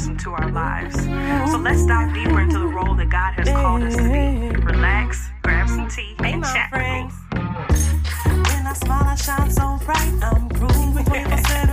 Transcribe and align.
person 0.00 0.16
to 0.16 0.30
our 0.30 0.50
lives. 0.50 0.96
So 1.52 1.58
let's 1.58 1.84
dive 1.84 2.14
deeper 2.14 2.40
into 2.40 2.58
the 2.58 2.66
role 2.66 2.94
that 2.94 3.10
God 3.10 3.34
has 3.34 3.48
called 3.50 3.82
us 3.82 3.96
to 3.96 4.02
be. 4.02 4.56
Relax, 4.64 5.28
grab 5.42 5.68
some 5.68 5.88
tea, 5.88 6.16
and 6.20 6.42
chat. 6.42 6.70
Friends. 6.70 7.12
When 7.30 8.66
I 8.66 8.72
smile, 8.72 9.04
I 9.04 9.14
shine 9.14 9.50
so 9.50 9.78
bright. 9.84 10.12
I'm 10.22 10.48
grooving 10.48 11.04
24 11.04 11.38
7. 11.44 11.66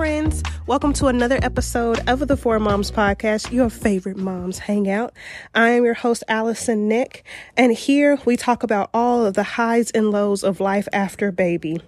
friends. 0.00 0.42
Welcome 0.66 0.94
to 0.94 1.08
another 1.08 1.38
episode 1.42 2.00
of 2.08 2.26
the 2.26 2.34
Four 2.34 2.58
Moms 2.58 2.90
Podcast, 2.90 3.52
your 3.52 3.68
favorite 3.68 4.16
moms 4.16 4.60
hangout. 4.60 5.12
I 5.54 5.72
am 5.72 5.84
your 5.84 5.92
host, 5.92 6.24
Allison 6.26 6.88
Nick, 6.88 7.22
and 7.54 7.74
here 7.74 8.18
we 8.24 8.38
talk 8.38 8.62
about 8.62 8.88
all 8.94 9.26
of 9.26 9.34
the 9.34 9.42
highs 9.42 9.90
and 9.90 10.10
lows 10.10 10.42
of 10.42 10.58
life 10.58 10.88
after 10.94 11.30
baby. 11.30 11.82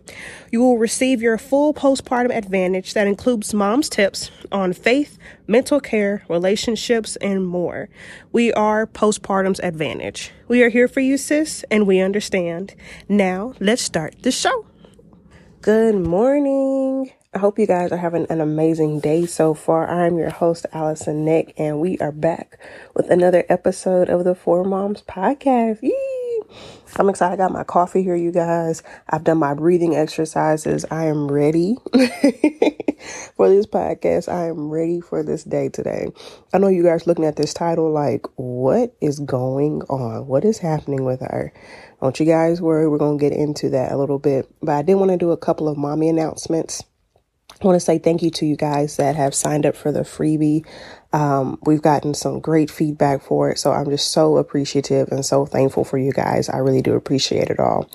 You 0.50 0.60
will 0.60 0.76
receive 0.76 1.22
your 1.22 1.38
full 1.38 1.72
postpartum 1.72 2.36
advantage 2.36 2.92
that 2.92 3.06
includes 3.06 3.54
mom's 3.54 3.88
tips 3.88 4.30
on 4.52 4.74
faith, 4.74 5.16
mental 5.46 5.80
care, 5.80 6.22
relationships, 6.28 7.16
and 7.16 7.46
more. 7.46 7.88
We 8.30 8.52
are 8.52 8.86
Postpartum's 8.86 9.60
Advantage. 9.60 10.32
We 10.48 10.62
are 10.62 10.68
here 10.68 10.86
for 10.86 11.00
you, 11.00 11.16
sis, 11.16 11.64
and 11.70 11.86
we 11.86 11.98
understand. 12.00 12.74
Now, 13.08 13.54
let's 13.58 13.80
start 13.80 14.16
the 14.20 14.32
show. 14.32 14.66
Good 15.62 15.94
morning. 15.94 17.10
I 17.34 17.38
hope 17.38 17.58
you 17.58 17.66
guys 17.66 17.90
are 17.92 17.96
having 17.96 18.26
an 18.28 18.42
amazing 18.42 19.00
day 19.00 19.24
so 19.24 19.54
far. 19.54 19.88
I 19.88 20.06
am 20.06 20.18
your 20.18 20.28
host, 20.28 20.66
Allison 20.70 21.24
Nick, 21.24 21.54
and 21.56 21.80
we 21.80 21.96
are 21.96 22.12
back 22.12 22.58
with 22.94 23.10
another 23.10 23.46
episode 23.48 24.10
of 24.10 24.24
the 24.24 24.34
Four 24.34 24.64
Moms 24.64 25.00
Podcast. 25.00 25.80
Yee! 25.80 26.42
I'm 26.96 27.08
excited. 27.08 27.32
I 27.32 27.36
got 27.38 27.50
my 27.50 27.64
coffee 27.64 28.02
here, 28.02 28.14
you 28.14 28.32
guys. 28.32 28.82
I've 29.08 29.24
done 29.24 29.38
my 29.38 29.54
breathing 29.54 29.96
exercises. 29.96 30.84
I 30.90 31.06
am 31.06 31.32
ready 31.32 31.76
for 33.34 33.48
this 33.48 33.64
podcast. 33.64 34.30
I 34.30 34.48
am 34.48 34.68
ready 34.68 35.00
for 35.00 35.22
this 35.22 35.42
day 35.42 35.70
today. 35.70 36.08
I 36.52 36.58
know 36.58 36.68
you 36.68 36.82
guys 36.82 37.06
looking 37.06 37.24
at 37.24 37.36
this 37.36 37.54
title 37.54 37.90
like, 37.90 38.26
what 38.36 38.94
is 39.00 39.20
going 39.20 39.80
on? 39.88 40.26
What 40.26 40.44
is 40.44 40.58
happening 40.58 41.06
with 41.06 41.20
her? 41.20 41.54
Don't 42.02 42.20
you 42.20 42.26
guys 42.26 42.60
worry. 42.60 42.86
We're 42.86 42.98
going 42.98 43.18
to 43.18 43.24
get 43.24 43.32
into 43.32 43.70
that 43.70 43.90
a 43.90 43.96
little 43.96 44.18
bit. 44.18 44.54
But 44.60 44.72
I 44.72 44.82
did 44.82 44.96
want 44.96 45.12
to 45.12 45.16
do 45.16 45.30
a 45.30 45.38
couple 45.38 45.66
of 45.66 45.78
mommy 45.78 46.10
announcements. 46.10 46.82
I 47.62 47.66
want 47.66 47.76
to 47.76 47.80
say 47.84 47.98
thank 47.98 48.22
you 48.22 48.30
to 48.32 48.46
you 48.46 48.56
guys 48.56 48.96
that 48.96 49.14
have 49.14 49.36
signed 49.36 49.66
up 49.66 49.76
for 49.76 49.92
the 49.92 50.00
freebie. 50.00 50.66
Um, 51.12 51.60
we've 51.62 51.82
gotten 51.82 52.12
some 52.12 52.40
great 52.40 52.72
feedback 52.72 53.22
for 53.22 53.50
it. 53.50 53.58
So 53.58 53.70
I'm 53.70 53.88
just 53.88 54.10
so 54.10 54.36
appreciative 54.36 55.08
and 55.12 55.24
so 55.24 55.46
thankful 55.46 55.84
for 55.84 55.96
you 55.96 56.12
guys. 56.12 56.48
I 56.48 56.56
really 56.56 56.82
do 56.82 56.94
appreciate 56.94 57.50
it 57.50 57.60
all. 57.60 57.88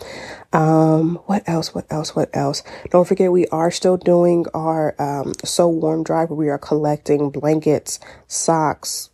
Um, 0.53 1.15
what 1.25 1.43
else? 1.49 1.75
What 1.75 1.85
else? 1.89 2.15
What 2.15 2.29
else? 2.33 2.63
Don't 2.91 3.07
forget, 3.07 3.31
we 3.31 3.45
are 3.47 3.69
still 3.69 3.97
doing 3.97 4.45
our 4.53 4.95
um, 5.01 5.33
So 5.43 5.67
Warm 5.67 6.03
Drive 6.03 6.29
where 6.29 6.37
we 6.37 6.49
are 6.49 6.57
collecting 6.57 7.29
blankets, 7.29 7.99
socks, 8.27 9.09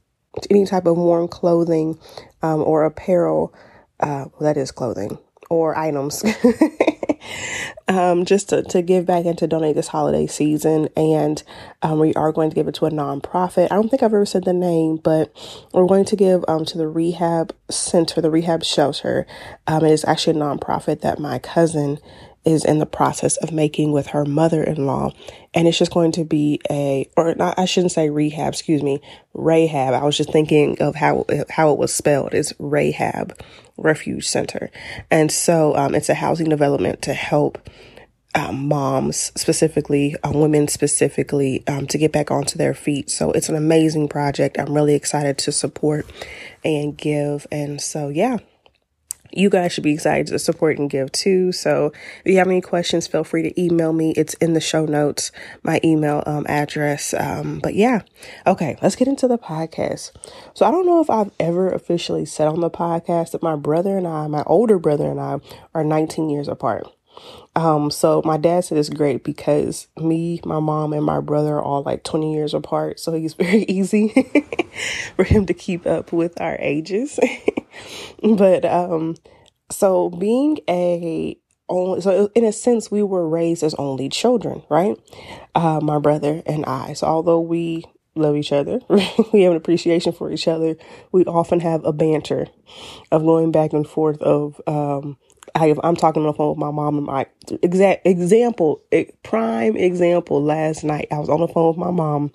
any 0.52 0.66
type 0.68 0.86
of 0.86 0.98
warm 0.98 1.28
clothing 1.28 1.98
um, 2.44 2.62
or 2.62 2.84
apparel. 2.84 3.56
Uh, 4.00 4.26
well, 4.34 4.42
that 4.42 4.58
is 4.58 4.72
clothing 4.72 5.18
or 5.54 5.78
items. 5.78 6.24
um, 7.88 8.26
just 8.26 8.50
to, 8.50 8.64
to 8.64 8.82
give 8.82 9.06
back 9.06 9.26
and 9.26 9.38
to 9.38 9.46
donate 9.46 9.76
this 9.76 9.88
holiday 9.88 10.26
season. 10.26 10.90
And 10.98 11.44
um, 11.84 12.00
we 12.00 12.14
are 12.16 12.32
going 12.32 12.50
to 12.50 12.56
give 12.56 12.68
it 12.68 12.76
to 12.76 12.86
a 12.86 12.90
nonprofit. 12.92 13.66
I 13.66 13.76
don't 13.76 13.90
think 13.90 14.02
I've 14.02 14.14
ever 14.14 14.26
said 14.26 14.46
the 14.46 14.54
name, 14.54 14.98
but 14.98 15.32
we're 15.74 15.86
going 15.86 16.06
to 16.06 16.16
give 16.16 16.44
um, 16.48 16.66
to 16.66 16.78
the 16.78 16.88
rehab 16.88 17.56
center, 17.70 18.20
the 18.20 18.32
rehab 18.32 18.64
shelter. 18.64 19.28
Um, 19.68 19.86
it 19.86 19.92
is 19.92 20.04
actually 20.06 20.40
a 20.40 20.42
nonprofit 20.42 21.02
that 21.02 21.20
my 21.20 21.38
cousin 21.38 22.00
is 22.46 22.66
in 22.66 22.80
the 22.80 22.86
process 22.86 23.38
of 23.38 23.52
making 23.52 23.92
with 23.92 24.08
her 24.08 24.26
mother-in-law 24.26 25.12
and 25.54 25.68
it's 25.68 25.78
just 25.78 25.94
going 25.94 26.12
to 26.12 26.24
be 26.24 26.60
a 26.70 27.10
or 27.16 27.36
not 27.36 27.58
I 27.58 27.66
shouldn't 27.66 27.92
say 27.92 28.10
rehab 28.10 28.54
excuse 28.54 28.84
me 28.84 29.02
Rahab 29.34 29.94
I 29.94 30.04
was 30.04 30.18
just 30.18 30.32
thinking 30.32 30.82
of 30.82 30.96
how 30.96 31.26
how 31.50 31.72
it 31.72 31.80
was 31.80 31.94
spelled 31.94 32.34
it's 32.34 32.54
Rahab 32.60 33.40
Refuge 33.78 34.28
Center 34.28 34.70
and 35.10 35.32
so 35.32 35.76
um, 35.76 35.96
it's 35.96 36.10
a 36.10 36.16
housing 36.16 36.50
development 36.50 37.02
to 37.04 37.14
help 37.14 37.70
um, 38.36 38.68
moms 38.68 39.32
specifically, 39.36 40.16
uh, 40.24 40.32
women 40.34 40.68
specifically, 40.68 41.64
um, 41.68 41.88
to 41.88 41.98
get 41.98 42.12
back 42.12 42.32
onto 42.32 42.58
their 42.58 42.74
feet. 42.74 43.10
So 43.10 43.32
it's 43.32 43.50
an 43.50 43.56
amazing 43.56 44.08
project. 44.08 44.58
I'm 44.60 44.74
really 44.74 44.96
excited 44.96 45.38
to 45.40 45.52
support 45.52 46.12
and 46.64 46.98
give. 46.98 47.46
And 47.52 47.80
so, 47.80 48.10
yeah, 48.10 48.38
you 49.36 49.50
guys 49.50 49.72
should 49.72 49.84
be 49.84 49.94
excited 49.94 50.28
to 50.28 50.40
support 50.40 50.78
and 50.78 50.90
give 50.90 51.12
too. 51.12 51.52
So 51.52 51.92
if 52.24 52.32
you 52.32 52.38
have 52.38 52.48
any 52.48 52.62
questions, 52.62 53.08
feel 53.08 53.24
free 53.24 53.44
to 53.44 53.62
email 53.62 53.94
me. 53.94 54.12
It's 54.12 54.34
in 54.36 54.54
the 54.54 54.62
show 54.62 54.86
notes, 54.86 55.32
my 55.64 55.80
email 55.84 56.24
um, 56.26 56.46
address. 56.48 57.14
Um, 57.14 57.60
but 57.60 57.76
yeah, 57.76 58.02
okay, 58.46 58.78
let's 58.82 58.96
get 58.96 59.08
into 59.08 59.28
the 59.28 59.38
podcast. 59.38 60.12
So 60.54 60.66
I 60.66 60.72
don't 60.72 60.86
know 60.86 61.02
if 61.02 61.10
I've 61.10 61.32
ever 61.40 61.72
officially 61.72 62.26
said 62.26 62.48
on 62.48 62.62
the 62.62 62.70
podcast 62.70 63.32
that 63.32 63.44
my 63.44 63.56
brother 63.56 63.98
and 63.98 64.08
I, 64.08 64.28
my 64.28 64.44
older 64.46 64.80
brother 64.80 65.10
and 65.10 65.20
I, 65.20 65.40
are 65.74 65.84
19 65.84 66.30
years 66.30 66.48
apart. 66.48 66.88
Um, 67.56 67.92
so 67.92 68.22
my 68.26 68.38
dad 68.38 68.66
said 68.66 68.78
it's 68.78 68.90
great 68.90 69.24
because 69.24 69.88
me, 69.98 70.42
my 70.44 70.60
mom, 70.60 70.94
and 70.94 71.06
my 71.06 71.20
brother 71.20 71.56
are 71.56 71.62
all 71.62 71.84
like 71.84 72.04
20 72.04 72.34
years 72.34 72.54
apart. 72.54 73.00
So 73.00 73.14
he's 73.14 73.34
very 73.36 73.64
easy 73.64 74.10
for 75.16 75.24
him 75.24 75.46
to 75.46 75.54
keep 75.54 75.86
up 75.86 76.12
with 76.12 76.40
our 76.42 76.58
ages. 76.60 77.20
but 78.24 78.66
um, 78.66 79.16
so 79.72 80.10
being 80.10 80.60
a 80.70 81.38
only, 81.70 82.02
so 82.02 82.30
in 82.36 82.44
a 82.44 82.52
sense, 82.52 82.92
we 82.92 83.04
were 83.04 83.28
raised 83.28 83.64
as 83.64 83.74
only 83.76 84.10
children, 84.10 84.64
right? 84.70 84.98
Uh, 85.56 85.80
my 85.82 85.98
brother 86.00 86.42
and 86.46 86.66
I. 86.66 86.94
So 86.94 87.08
although 87.08 87.40
we 87.40 87.86
love 88.16 88.36
each 88.36 88.52
other, 88.52 88.80
we 89.34 89.44
have 89.44 89.52
an 89.52 89.58
appreciation 89.58 90.12
for 90.12 90.32
each 90.32 90.48
other, 90.48 90.76
we 91.12 91.24
often 91.26 91.60
have 91.62 91.84
a 91.86 91.94
banter 91.94 92.48
of 93.12 93.24
going 93.24 93.52
back 93.52 93.74
and 93.74 93.88
forth 93.88 94.22
of 94.22 94.60
um 94.68 95.18
I, 95.56 95.76
I'm 95.84 95.96
talking 95.96 96.24
on 96.24 96.28
the 96.28 96.34
phone 96.34 96.50
with 96.50 96.58
my 96.58 96.72
mom 96.72 96.98
and 96.98 97.06
my 97.06 97.28
exact 97.62 98.08
example, 98.08 98.82
prime 99.22 99.76
example. 99.78 100.42
Last 100.44 100.84
night, 100.84 101.08
I 101.12 101.20
was 101.20 101.30
on 101.30 101.42
the 101.42 101.48
phone 101.48 101.70
with 101.70 101.78
my 101.78 101.92
mom. 101.92 102.32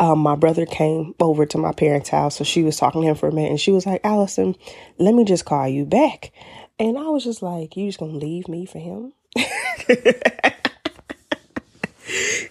Um, 0.00 0.20
my 0.20 0.36
brother 0.36 0.66
came 0.66 1.14
over 1.20 1.44
to 1.46 1.58
my 1.58 1.72
parents' 1.72 2.08
house, 2.08 2.36
so 2.36 2.44
she 2.44 2.62
was 2.62 2.76
talking 2.76 3.02
to 3.02 3.08
him 3.08 3.14
for 3.16 3.28
a 3.28 3.32
minute, 3.32 3.50
and 3.50 3.60
she 3.60 3.70
was 3.72 3.86
like, 3.86 4.00
"Allison, 4.04 4.56
let 4.98 5.14
me 5.14 5.24
just 5.24 5.44
call 5.44 5.68
you 5.68 5.84
back." 5.84 6.32
And 6.78 6.96
I 6.96 7.08
was 7.08 7.24
just 7.24 7.42
like, 7.42 7.76
"You 7.76 7.86
just 7.88 7.98
gonna 7.98 8.12
leave 8.12 8.48
me 8.48 8.64
for 8.66 8.78
him?" 8.78 9.12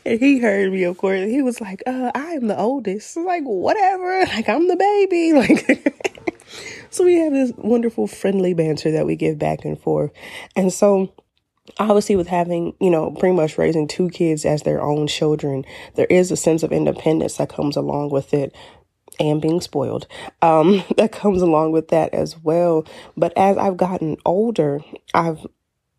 and 0.06 0.20
he 0.20 0.40
heard 0.40 0.72
me, 0.72 0.84
of 0.84 0.98
course. 0.98 1.30
He 1.30 1.42
was 1.42 1.62
like, 1.62 1.84
"Uh, 1.88 2.12
I 2.14 2.32
am 2.34 2.48
the 2.48 2.58
oldest." 2.58 3.16
Like, 3.18 3.44
whatever. 3.44 4.26
Like, 4.28 4.50
I'm 4.50 4.68
the 4.68 4.76
baby. 4.76 5.34
Like. 5.38 6.07
So 6.98 7.06
we 7.06 7.20
have 7.20 7.32
this 7.32 7.52
wonderful 7.58 8.08
friendly 8.08 8.56
banter 8.56 8.90
that 8.94 9.06
we 9.06 9.16
give 9.16 9.38
back 9.38 9.66
and 9.66 9.80
forth. 9.80 10.10
And 10.56 10.74
so 10.74 11.14
obviously 11.78 12.16
with 12.16 12.28
having, 12.28 12.74
you 12.82 12.90
know, 12.90 13.12
pretty 13.12 13.36
much 13.36 13.60
raising 13.60 13.88
two 13.88 14.10
kids 14.10 14.46
as 14.46 14.64
their 14.64 14.82
own 14.82 15.06
children, 15.06 15.64
there 15.94 16.08
is 16.08 16.32
a 16.32 16.36
sense 16.36 16.64
of 16.64 16.72
independence 16.72 17.38
that 17.38 17.50
comes 17.50 17.78
along 17.78 18.10
with 18.10 18.34
it 18.34 18.52
and 19.20 19.40
being 19.40 19.62
spoiled 19.62 20.08
um, 20.42 20.84
that 20.98 21.12
comes 21.12 21.44
along 21.44 21.72
with 21.72 21.90
that 21.90 22.16
as 22.16 22.36
well. 22.40 22.84
But 23.16 23.32
as 23.38 23.58
I've 23.58 23.78
gotten 23.78 24.18
older, 24.26 24.80
I've 25.14 25.46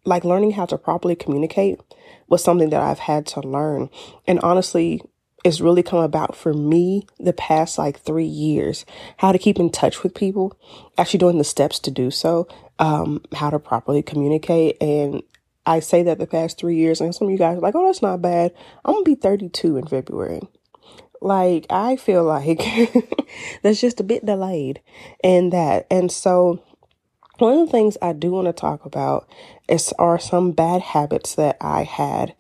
like 0.05 0.25
learning 0.25 0.51
how 0.51 0.67
to 0.67 0.79
properly 0.79 1.15
communicate 1.15 1.79
was 2.27 2.43
something 2.43 2.71
that 2.71 2.83
I've 2.83 2.99
had 2.99 3.25
to 3.27 3.41
learn. 3.41 3.89
And 4.27 4.41
honestly, 4.41 5.03
it's 5.45 5.61
really 5.61 5.83
come 5.83 6.01
about 6.01 6.37
for 6.37 6.53
me 6.53 7.07
the 7.19 7.33
past 7.33 7.79
like 7.79 8.01
three 8.01 8.27
years 8.27 8.85
how 9.19 9.33
to 9.33 9.39
keep 9.39 9.59
in 9.59 9.71
touch 9.71 10.03
with 10.03 10.15
people 10.15 10.59
actually 10.97 11.19
doing 11.19 11.39
the 11.39 11.45
steps 11.45 11.79
to 11.79 11.91
do 11.91 12.11
so 12.11 12.49
um 12.79 13.23
how 13.35 13.51
to 13.51 13.59
properly 13.59 14.03
communicate. 14.03 14.77
And 14.81 15.23
i 15.67 15.81
say 15.81 16.03
that 16.03 16.19
the 16.19 16.27
past 16.27 16.59
three 16.59 16.77
years 16.77 17.01
and 17.01 17.15
some 17.15 17.29
of 17.29 17.33
you 17.33 17.39
guys 17.39 17.59
are 17.59 17.61
like 17.61 17.75
oh 17.75 17.87
that's 17.87 18.03
not 18.03 18.23
bad. 18.23 18.53
I'm 18.85 18.95
gonna 18.95 19.05
be 19.05 19.15
32 19.15 19.77
in 19.77 19.87
february. 19.87 20.41
Like 21.21 21.67
i 21.71 21.97
feel 21.97 22.25
like 22.25 22.59
that's 23.63 23.81
just 23.81 24.01
a 24.01 24.05
bit 24.05 24.27
delayed 24.27 24.81
in 25.23 25.51
that. 25.51 25.87
And 25.91 26.11
so 26.11 26.63
one 27.39 27.57
of 27.57 27.67
the 27.67 27.73
things 27.73 27.97
I 28.03 28.13
do 28.15 28.33
want 28.33 28.49
to 28.49 28.53
talk 28.53 28.85
about 28.85 29.29
is 29.69 29.93
are 29.99 30.19
some 30.19 30.51
bad 30.53 30.83
habits 30.83 31.37
that 31.37 31.57
I 31.61 31.85
had 31.85 32.35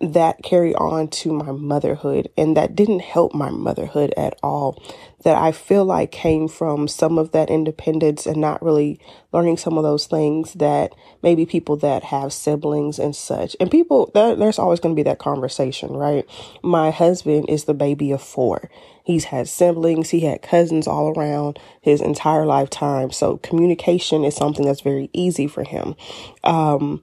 that 0.00 0.42
carry 0.44 0.74
on 0.76 1.08
to 1.08 1.32
my 1.32 1.50
motherhood 1.50 2.28
and 2.36 2.56
that 2.56 2.76
didn't 2.76 3.00
help 3.00 3.34
my 3.34 3.50
motherhood 3.50 4.14
at 4.16 4.38
all 4.42 4.80
that 5.24 5.36
I 5.36 5.50
feel 5.50 5.84
like 5.84 6.12
came 6.12 6.46
from 6.46 6.86
some 6.86 7.18
of 7.18 7.32
that 7.32 7.50
independence 7.50 8.24
and 8.24 8.36
not 8.40 8.62
really 8.62 9.00
learning 9.32 9.56
some 9.56 9.76
of 9.76 9.82
those 9.82 10.06
things 10.06 10.52
that 10.54 10.94
maybe 11.22 11.44
people 11.44 11.76
that 11.78 12.04
have 12.04 12.32
siblings 12.32 13.00
and 13.00 13.14
such. 13.16 13.56
And 13.58 13.72
people 13.72 14.12
there's 14.14 14.60
always 14.60 14.78
going 14.78 14.94
to 14.94 14.98
be 14.98 15.08
that 15.08 15.18
conversation 15.18 15.90
right? 15.90 16.24
My 16.62 16.92
husband 16.92 17.46
is 17.48 17.64
the 17.64 17.74
baby 17.74 18.12
of 18.12 18.22
four. 18.22 18.70
He's 19.04 19.24
had 19.24 19.48
siblings 19.48 20.10
he 20.10 20.20
had 20.20 20.42
cousins 20.42 20.86
all 20.86 21.08
around 21.18 21.58
his 21.80 22.00
entire 22.00 22.46
lifetime 22.46 23.10
so 23.10 23.38
communication 23.38 24.22
is 24.24 24.36
something 24.36 24.64
that's 24.64 24.82
very 24.82 25.10
easy 25.12 25.48
for 25.48 25.64
him. 25.64 25.96
Um, 26.44 27.02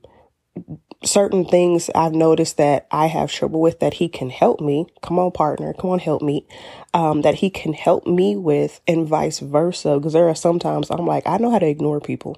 certain 1.04 1.46
things 1.46 1.90
I've 1.94 2.13
noticed 2.13 2.57
that 2.57 2.88
I 2.92 3.07
have 3.07 3.31
trouble 3.31 3.62
with 3.62 3.80
that 3.80 3.96
he 3.96 4.10
can 4.10 4.30
help 4.30 4.60
me. 4.60 4.88
Come 5.02 5.19
on, 5.19 5.31
partner. 5.31 5.74
Come 5.74 5.92
on, 5.92 6.00
help 6.00 6.22
me. 6.22 6.48
Um, 6.94 7.22
that 7.22 7.36
he 7.36 7.50
can 7.50 7.74
help 7.74 8.07
me 8.07 8.36
with 8.36 8.81
and 8.88 9.07
vice 9.07 9.40
versa. 9.40 9.98
Because 9.98 10.13
there 10.13 10.30
are 10.30 10.36
sometimes 10.36 10.90
I'm 10.90 11.06
like, 11.06 11.28
I 11.28 11.38
know 11.38 11.52
how 11.52 11.60
to 11.60 11.68
ignore 11.68 12.00
people. 12.00 12.38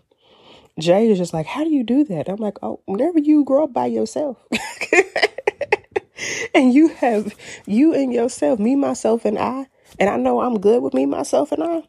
Jay 0.79 1.09
is 1.09 1.17
just 1.17 1.33
like, 1.33 1.47
how 1.47 1.63
do 1.63 1.71
you 1.71 1.83
do 1.83 2.03
that? 2.05 2.29
I'm 2.29 2.37
like, 2.37 2.57
oh, 2.61 2.81
whenever 2.85 3.19
you 3.19 3.43
grow 3.43 3.63
up 3.63 3.73
by 3.73 3.87
yourself. 3.87 4.37
and 6.53 6.73
you 6.73 6.89
have 6.89 7.35
you 7.65 7.93
and 7.95 8.13
yourself, 8.13 8.59
me, 8.59 8.75
myself, 8.75 9.25
and 9.25 9.39
I, 9.39 9.67
and 9.99 10.09
I 10.09 10.17
know 10.17 10.41
I'm 10.41 10.59
good 10.59 10.83
with 10.83 10.93
me, 10.93 11.05
myself, 11.05 11.51
and 11.51 11.63
I. 11.63 11.83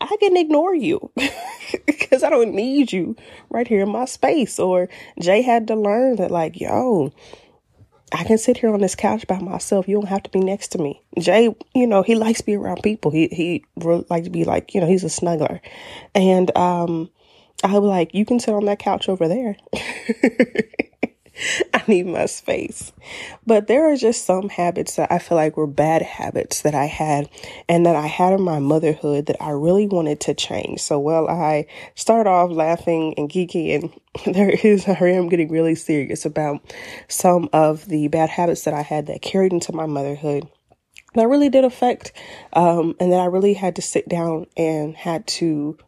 I 0.00 0.16
can 0.20 0.36
ignore 0.36 0.74
you 0.74 1.10
because 1.86 2.22
I 2.22 2.30
don't 2.30 2.54
need 2.54 2.92
you 2.92 3.16
right 3.50 3.66
here 3.66 3.82
in 3.82 3.90
my 3.90 4.04
space. 4.04 4.58
Or 4.58 4.88
Jay 5.20 5.42
had 5.42 5.66
to 5.68 5.74
learn 5.74 6.16
that, 6.16 6.30
like, 6.30 6.60
yo, 6.60 7.12
I 8.12 8.24
can 8.24 8.38
sit 8.38 8.58
here 8.58 8.72
on 8.72 8.80
this 8.80 8.94
couch 8.94 9.26
by 9.26 9.38
myself. 9.38 9.88
You 9.88 9.96
don't 9.96 10.08
have 10.08 10.22
to 10.22 10.30
be 10.30 10.40
next 10.40 10.68
to 10.68 10.78
me. 10.78 11.02
Jay, 11.18 11.54
you 11.74 11.86
know, 11.86 12.02
he 12.02 12.14
likes 12.14 12.38
to 12.38 12.46
be 12.46 12.56
around 12.56 12.82
people. 12.82 13.10
He 13.10 13.28
he 13.28 13.64
really 13.76 14.06
like 14.08 14.24
to 14.24 14.30
be 14.30 14.44
like, 14.44 14.74
you 14.74 14.80
know, 14.80 14.86
he's 14.86 15.04
a 15.04 15.08
snuggler. 15.08 15.60
And 16.14 16.56
um 16.56 17.10
I 17.64 17.78
was 17.78 17.88
like, 17.88 18.14
you 18.14 18.24
can 18.24 18.38
sit 18.38 18.54
on 18.54 18.64
that 18.66 18.78
couch 18.78 19.08
over 19.08 19.28
there. 19.28 19.56
I 21.74 21.82
need 21.86 22.06
my 22.06 22.26
space. 22.26 22.92
But 23.46 23.66
there 23.66 23.90
are 23.90 23.96
just 23.96 24.24
some 24.24 24.48
habits 24.48 24.96
that 24.96 25.10
I 25.12 25.18
feel 25.18 25.36
like 25.36 25.56
were 25.56 25.66
bad 25.66 26.02
habits 26.02 26.62
that 26.62 26.74
I 26.74 26.86
had 26.86 27.28
and 27.68 27.86
that 27.86 27.96
I 27.96 28.06
had 28.06 28.32
in 28.32 28.42
my 28.42 28.58
motherhood 28.58 29.26
that 29.26 29.42
I 29.42 29.50
really 29.50 29.86
wanted 29.86 30.20
to 30.20 30.34
change. 30.34 30.80
So 30.80 30.98
while 30.98 31.28
I 31.28 31.66
start 31.94 32.26
off 32.26 32.50
laughing 32.50 33.14
and 33.16 33.30
geeky 33.30 33.74
and 33.74 34.34
there 34.34 34.50
is, 34.50 34.88
I 34.88 34.96
am 35.08 35.28
getting 35.28 35.50
really 35.50 35.74
serious 35.74 36.24
about 36.24 36.60
some 37.08 37.48
of 37.52 37.86
the 37.86 38.08
bad 38.08 38.30
habits 38.30 38.64
that 38.64 38.74
I 38.74 38.82
had 38.82 39.06
that 39.06 39.22
carried 39.22 39.52
into 39.52 39.72
my 39.72 39.86
motherhood 39.86 40.48
that 41.14 41.28
really 41.28 41.48
did 41.48 41.64
affect 41.64 42.12
um, 42.52 42.94
and 43.00 43.12
that 43.12 43.20
I 43.20 43.26
really 43.26 43.54
had 43.54 43.76
to 43.76 43.82
sit 43.82 44.08
down 44.08 44.46
and 44.56 44.96
had 44.96 45.26
to 45.26 45.78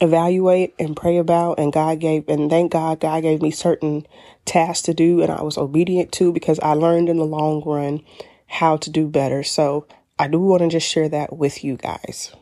evaluate 0.00 0.74
and 0.78 0.96
pray 0.96 1.18
about 1.18 1.58
and 1.58 1.72
God 1.72 2.00
gave 2.00 2.28
and 2.28 2.50
thank 2.50 2.72
God 2.72 3.00
God 3.00 3.22
gave 3.22 3.42
me 3.42 3.50
certain 3.50 4.06
tasks 4.44 4.82
to 4.82 4.94
do 4.94 5.22
and 5.22 5.30
I 5.30 5.42
was 5.42 5.58
obedient 5.58 6.12
to 6.12 6.32
because 6.32 6.58
I 6.60 6.74
learned 6.74 7.08
in 7.08 7.16
the 7.16 7.24
long 7.24 7.62
run 7.64 8.02
how 8.46 8.76
to 8.78 8.90
do 8.90 9.08
better. 9.08 9.42
So 9.42 9.86
I 10.18 10.28
do 10.28 10.40
want 10.40 10.62
to 10.62 10.68
just 10.68 10.88
share 10.88 11.08
that 11.08 11.36
with 11.36 11.64
you 11.64 11.76
guys. 11.76 12.32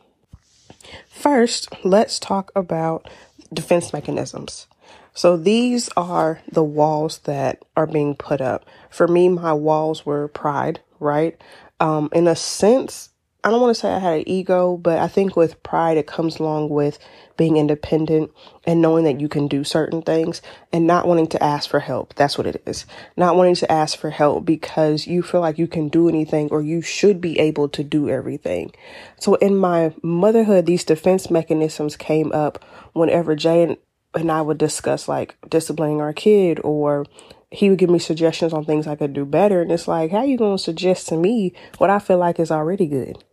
First, 1.09 1.69
let's 1.83 2.19
talk 2.19 2.51
about 2.55 3.09
defense 3.53 3.91
mechanisms. 3.91 4.67
So 5.13 5.37
these 5.37 5.89
are 5.95 6.41
the 6.51 6.63
walls 6.63 7.19
that 7.19 7.63
are 7.75 7.87
being 7.87 8.15
put 8.15 8.41
up. 8.41 8.65
For 8.89 9.07
me, 9.07 9.29
my 9.29 9.53
walls 9.53 10.05
were 10.05 10.27
pride, 10.27 10.81
right? 10.99 11.39
Um, 11.79 12.09
in 12.13 12.27
a 12.27 12.35
sense, 12.35 13.09
I 13.45 13.51
don't 13.51 13.61
want 13.61 13.75
to 13.75 13.79
say 13.79 13.93
I 13.93 13.99
had 13.99 14.17
an 14.17 14.27
ego, 14.27 14.75
but 14.75 14.97
I 14.97 15.07
think 15.07 15.35
with 15.35 15.61
pride, 15.61 15.97
it 15.97 16.07
comes 16.07 16.39
along 16.39 16.69
with 16.69 16.97
being 17.37 17.57
independent 17.57 18.31
and 18.65 18.81
knowing 18.81 19.03
that 19.03 19.21
you 19.21 19.29
can 19.29 19.47
do 19.47 19.63
certain 19.63 20.01
things 20.01 20.41
and 20.73 20.87
not 20.87 21.05
wanting 21.07 21.27
to 21.27 21.43
ask 21.43 21.69
for 21.69 21.79
help. 21.79 22.15
That's 22.15 22.39
what 22.39 22.47
it 22.47 22.63
is. 22.65 22.87
Not 23.15 23.35
wanting 23.35 23.53
to 23.53 23.71
ask 23.71 23.99
for 23.99 24.09
help 24.09 24.45
because 24.45 25.05
you 25.05 25.21
feel 25.21 25.41
like 25.41 25.59
you 25.59 25.67
can 25.67 25.89
do 25.89 26.09
anything 26.09 26.49
or 26.49 26.63
you 26.63 26.81
should 26.81 27.21
be 27.21 27.37
able 27.37 27.69
to 27.69 27.83
do 27.83 28.09
everything. 28.09 28.73
So 29.19 29.35
in 29.35 29.55
my 29.55 29.93
motherhood, 30.01 30.65
these 30.65 30.83
defense 30.83 31.29
mechanisms 31.29 31.95
came 31.95 32.31
up 32.31 32.65
whenever 32.93 33.35
Jay 33.35 33.61
and, 33.61 33.77
and 34.15 34.31
I 34.31 34.41
would 34.41 34.57
discuss 34.57 35.07
like 35.07 35.37
disciplining 35.47 36.01
our 36.01 36.13
kid 36.13 36.59
or 36.63 37.05
he 37.51 37.69
would 37.69 37.77
give 37.77 37.91
me 37.91 37.99
suggestions 37.99 38.53
on 38.53 38.65
things 38.65 38.87
I 38.87 38.95
could 38.95 39.13
do 39.13 39.23
better. 39.23 39.61
And 39.61 39.71
it's 39.71 39.87
like, 39.87 40.09
how 40.09 40.17
are 40.19 40.25
you 40.25 40.35
going 40.35 40.57
to 40.57 40.63
suggest 40.63 41.09
to 41.09 41.15
me 41.15 41.53
what 41.77 41.91
I 41.91 41.99
feel 41.99 42.17
like 42.17 42.39
is 42.39 42.49
already 42.49 42.87
good? 42.87 43.23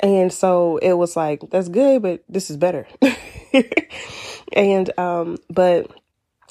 And 0.00 0.32
so 0.32 0.78
it 0.78 0.94
was 0.94 1.16
like, 1.16 1.42
that's 1.50 1.68
good, 1.68 2.02
but 2.02 2.22
this 2.28 2.50
is 2.50 2.56
better. 2.56 2.86
and, 4.52 4.98
um, 4.98 5.38
but 5.50 5.90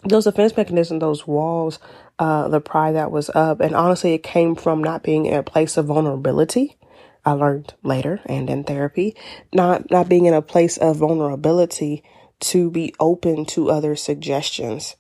those 0.03 0.25
defense 0.25 0.55
mechanisms, 0.57 1.01
those 1.01 1.27
walls, 1.27 1.79
uh, 2.19 2.47
the 2.49 2.61
pride 2.61 2.95
that 2.95 3.11
was 3.11 3.29
up, 3.29 3.61
and 3.61 3.75
honestly, 3.75 4.13
it 4.13 4.23
came 4.23 4.55
from 4.55 4.83
not 4.83 5.03
being 5.03 5.25
in 5.25 5.35
a 5.35 5.44
place 5.44 5.77
of 5.77 5.85
vulnerability. 5.85 6.77
I 7.25 7.31
learned 7.33 7.73
later 7.83 8.21
and 8.25 8.49
in 8.49 8.63
therapy, 8.63 9.15
not, 9.53 9.91
not 9.91 10.09
being 10.09 10.25
in 10.25 10.33
a 10.33 10.41
place 10.41 10.77
of 10.77 10.97
vulnerability 10.97 12.03
to 12.39 12.71
be 12.71 12.93
open 13.00 13.45
to 13.45 13.69
other 13.71 13.95
suggestions. 13.95 14.95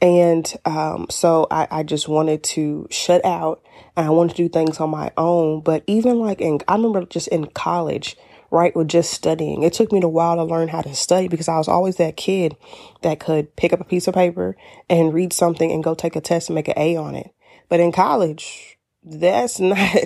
And 0.00 0.50
um, 0.64 1.06
so 1.10 1.46
I, 1.50 1.68
I 1.70 1.82
just 1.82 2.08
wanted 2.08 2.42
to 2.44 2.86
shut 2.90 3.24
out 3.24 3.62
and 3.96 4.06
I 4.06 4.10
wanted 4.10 4.36
to 4.36 4.42
do 4.42 4.48
things 4.48 4.80
on 4.80 4.90
my 4.90 5.12
own. 5.16 5.60
But 5.60 5.84
even 5.86 6.20
like 6.20 6.40
in, 6.40 6.60
I 6.68 6.74
remember 6.74 7.04
just 7.04 7.28
in 7.28 7.46
college, 7.46 8.16
right, 8.50 8.74
with 8.74 8.88
just 8.88 9.12
studying, 9.12 9.62
it 9.62 9.74
took 9.74 9.92
me 9.92 10.00
a 10.02 10.08
while 10.08 10.36
to 10.36 10.44
learn 10.44 10.68
how 10.68 10.80
to 10.80 10.94
study 10.94 11.28
because 11.28 11.48
I 11.48 11.58
was 11.58 11.68
always 11.68 11.96
that 11.96 12.16
kid 12.16 12.56
that 13.02 13.20
could 13.20 13.54
pick 13.56 13.72
up 13.72 13.80
a 13.80 13.84
piece 13.84 14.08
of 14.08 14.14
paper 14.14 14.56
and 14.88 15.12
read 15.12 15.32
something 15.32 15.70
and 15.70 15.84
go 15.84 15.94
take 15.94 16.16
a 16.16 16.20
test 16.20 16.48
and 16.48 16.54
make 16.54 16.68
an 16.68 16.74
A 16.78 16.96
on 16.96 17.14
it. 17.14 17.30
But 17.68 17.80
in 17.80 17.92
college, 17.92 18.78
that's 19.02 19.60
not, 19.60 19.96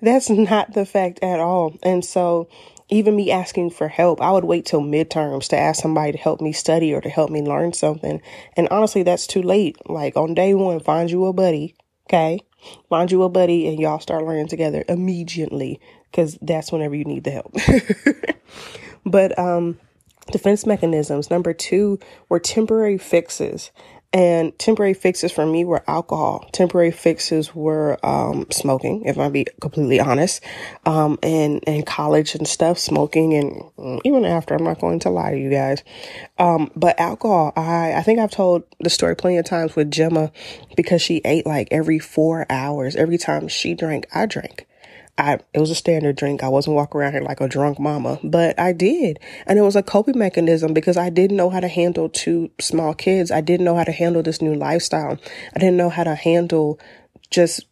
that's 0.00 0.30
not 0.30 0.72
the 0.72 0.86
fact 0.86 1.18
at 1.22 1.40
all. 1.40 1.76
And 1.82 2.04
so 2.04 2.48
even 2.88 3.16
me 3.16 3.30
asking 3.30 3.70
for 3.70 3.88
help, 3.88 4.20
I 4.20 4.30
would 4.30 4.44
wait 4.44 4.66
till 4.66 4.80
midterms 4.80 5.48
to 5.48 5.58
ask 5.58 5.82
somebody 5.82 6.12
to 6.12 6.18
help 6.18 6.40
me 6.40 6.52
study 6.52 6.92
or 6.92 7.00
to 7.00 7.08
help 7.08 7.30
me 7.30 7.42
learn 7.42 7.72
something. 7.72 8.20
And 8.56 8.68
honestly, 8.70 9.02
that's 9.02 9.26
too 9.26 9.42
late. 9.42 9.76
Like 9.88 10.16
on 10.16 10.34
day 10.34 10.54
one, 10.54 10.80
find 10.80 11.10
you 11.10 11.26
a 11.26 11.32
buddy, 11.32 11.74
okay? 12.08 12.40
Find 12.88 13.10
you 13.10 13.22
a 13.22 13.28
buddy 13.28 13.68
and 13.68 13.80
y'all 13.80 14.00
start 14.00 14.24
learning 14.24 14.48
together 14.48 14.84
immediately 14.88 15.80
because 16.10 16.38
that's 16.42 16.70
whenever 16.70 16.94
you 16.94 17.04
need 17.04 17.24
the 17.24 17.30
help. 17.30 17.54
but, 19.06 19.38
um, 19.38 19.78
defense 20.30 20.66
mechanisms. 20.66 21.30
Number 21.30 21.52
two 21.52 21.98
were 22.28 22.38
temporary 22.38 22.98
fixes. 22.98 23.70
And 24.12 24.58
temporary 24.58 24.92
fixes 24.92 25.32
for 25.32 25.46
me 25.46 25.64
were 25.64 25.82
alcohol. 25.88 26.46
Temporary 26.52 26.90
fixes 26.90 27.54
were 27.54 27.98
um, 28.04 28.46
smoking, 28.50 29.04
if 29.06 29.18
I 29.18 29.30
be 29.30 29.46
completely 29.60 30.00
honest. 30.00 30.42
Um, 30.84 31.18
and 31.22 31.62
in 31.66 31.82
college 31.84 32.34
and 32.34 32.46
stuff, 32.46 32.78
smoking, 32.78 33.32
and 33.32 33.52
mm, 33.78 34.00
even 34.04 34.26
after, 34.26 34.54
I'm 34.54 34.64
not 34.64 34.80
going 34.80 34.98
to 35.00 35.10
lie 35.10 35.30
to 35.30 35.38
you 35.38 35.48
guys. 35.50 35.82
Um, 36.38 36.70
but 36.76 37.00
alcohol, 37.00 37.54
I 37.56 37.94
I 37.94 38.02
think 38.02 38.18
I've 38.18 38.30
told 38.30 38.64
the 38.80 38.90
story 38.90 39.16
plenty 39.16 39.38
of 39.38 39.46
times 39.46 39.76
with 39.76 39.90
Gemma 39.90 40.30
because 40.76 41.00
she 41.00 41.22
ate 41.24 41.46
like 41.46 41.68
every 41.70 41.98
four 41.98 42.44
hours. 42.50 42.96
Every 42.96 43.18
time 43.18 43.48
she 43.48 43.72
drank, 43.72 44.06
I 44.14 44.26
drank. 44.26 44.66
I 45.18 45.38
it 45.52 45.60
was 45.60 45.70
a 45.70 45.74
standard 45.74 46.16
drink. 46.16 46.42
I 46.42 46.48
wasn't 46.48 46.76
walking 46.76 47.00
around 47.00 47.12
here 47.12 47.22
like 47.22 47.40
a 47.40 47.48
drunk 47.48 47.78
mama, 47.78 48.18
but 48.24 48.58
I 48.58 48.72
did. 48.72 49.20
And 49.46 49.58
it 49.58 49.62
was 49.62 49.76
a 49.76 49.82
coping 49.82 50.18
mechanism 50.18 50.72
because 50.72 50.96
I 50.96 51.10
didn't 51.10 51.36
know 51.36 51.50
how 51.50 51.60
to 51.60 51.68
handle 51.68 52.08
two 52.08 52.50
small 52.60 52.94
kids. 52.94 53.30
I 53.30 53.40
didn't 53.40 53.64
know 53.64 53.76
how 53.76 53.84
to 53.84 53.92
handle 53.92 54.22
this 54.22 54.40
new 54.40 54.54
lifestyle. 54.54 55.18
I 55.54 55.58
didn't 55.58 55.76
know 55.76 55.90
how 55.90 56.04
to 56.04 56.14
handle 56.14 56.80
just 57.30 57.66